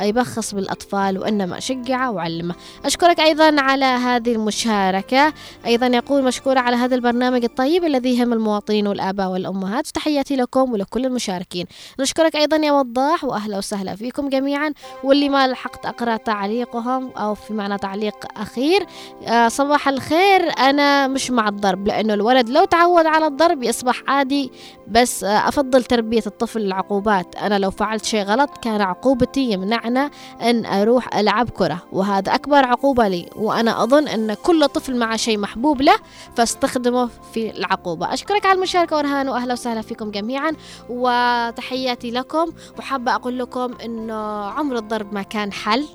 [0.00, 2.54] يبخص بالأطفال وإنما شجعه وعلمه.
[2.84, 5.32] أشكرك أيضا على هذه المشاركة.
[5.66, 9.86] أيضا يقول مشكورة على هذا البرنامج الطيب الذي يهم المواطنين والآباء والأمهات.
[9.86, 11.66] تحياتي لكم ولكل المشاركين.
[12.00, 14.72] نشكرك أيضا يا وضاح وأهلا وسهلا فيكم جميعا.
[15.04, 18.86] واللي ما لحقت أقرأ تعليقهم أو في معنى تعليق أخير.
[19.26, 20.58] آه صباح الخير.
[20.58, 24.52] أنا مش مع الضرب لأنه الولد لو تعود على الضرب يصبح عادي.
[24.88, 29.50] بس آه أفضل تربية الطفل العقوبات أنا لو فعلت شيء غلط كان عقوبتي
[29.86, 30.10] يمنعنا
[30.42, 33.30] أن أروح ألعب كرة وهذا أكبر عقوبة لي.
[33.36, 35.96] وأنا أظن أن كل طفل مع شيء محبوب له
[36.36, 38.12] فاستخدمه في العقوبة.
[38.12, 40.52] أشكرك على المشاركة ورهان وأهلا وسهلا فيكم جميعا.
[40.88, 42.46] وتحياتي لكم.
[42.78, 45.86] وحابة أقول لكم أنه عمر الضرب ما كان حل.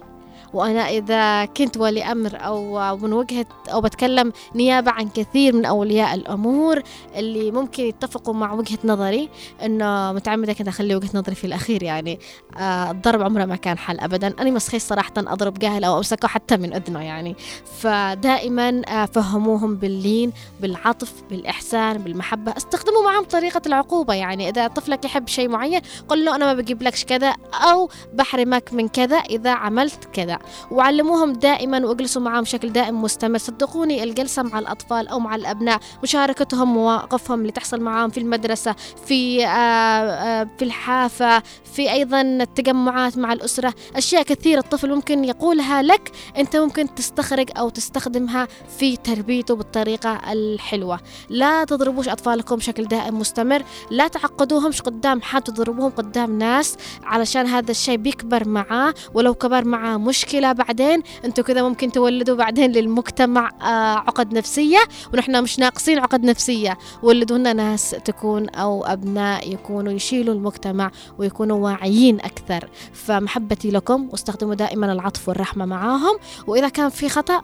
[0.56, 6.16] وأنا إذا كنت ولي أمر أو من وجهة أو بتكلم نيابة عن كثير من أولياء
[6.16, 6.82] الأمور
[7.16, 9.30] اللي ممكن يتفقوا مع وجهة نظري
[9.66, 12.20] إنه متعمدة كنت أخلي وجهة نظري في الأخير يعني.
[12.58, 14.34] آه الضرب عمره ما كان حل أبدا.
[14.40, 17.36] أنا مسخي صراحة أضرب جاهل أو أمسكه حتى من أذنه يعني.
[17.80, 20.32] فدائما آه فهموهم باللين
[20.62, 22.54] بالعطف بالإحسان بالمحبة.
[22.58, 24.50] استخدموا معهم طريقة العقوبة يعني.
[24.50, 27.34] إذا طفلك يحب شيء معين قل له أنا ما بجيب لكش كذا
[27.72, 30.40] أو بحرمك من كذا إذا عملت كذا.
[30.72, 33.38] وعلموهم دائما واجلسوا معهم بشكل دائم مستمر.
[33.38, 38.76] صدقوني الجلسة مع الأطفال أو مع الأبناء مشاركتهم مواقفهم اللي تحصل معهم في المدرسة
[39.06, 41.44] في آآ آآ في الحافة
[41.74, 43.74] في أيضا التجمعات مع الأسرة.
[43.96, 51.00] أشياء كثيرة الطفل ممكن يقولها لك أنت ممكن تستخرج أو تستخدمها في تربيته بالطريقة الحلوة.
[51.30, 53.64] لا تضربوش أطفالكم بشكل دائم مستمر.
[53.92, 59.98] لا تعقدوهمش قدام حد تضربوهم قدام ناس علشان هذا الشيء بيكبر معاه ولو كبر معاه
[59.98, 61.02] مشكلة بعدين.
[61.26, 64.80] أنتوا كذا ممكن تولدوا بعدين للمجتمع آه عقد نفسية
[65.14, 66.78] ونحن مش ناقصين عقد نفسية.
[67.04, 72.70] ولدوا لنا ناس تكون أو أبناء يكونوا يشيلوا المجتمع ويكونوا واعيين أكثر.
[72.94, 76.18] فمحبتي لكم واستخدموا دائما العطف والرحمة معاهم.
[76.48, 77.42] وإذا كان في خطأ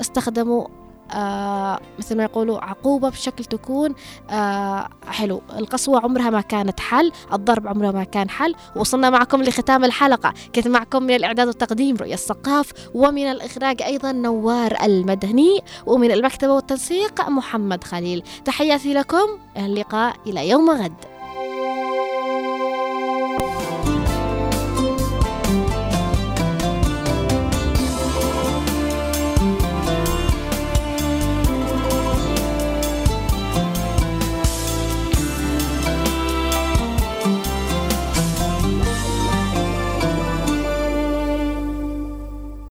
[0.00, 0.66] استخدموا
[1.12, 3.94] آه مثل ما يقولوا عقوبة بشكل تكون
[4.30, 5.42] آه حلو.
[5.58, 8.54] القسوة عمرها ما كانت حل الضرب عمره ما كان حل.
[8.76, 10.34] وصلنا معكم لختام الحلقة.
[10.54, 17.28] كنت معكم من الإعداد والتقديم رؤية الثقاف ومن الإخراج أيضا نوار المدني ومن المكتبة والتنسيق
[17.28, 18.22] محمد خليل.
[18.44, 21.17] تحياتي لكم اللقاء إلى يوم غد.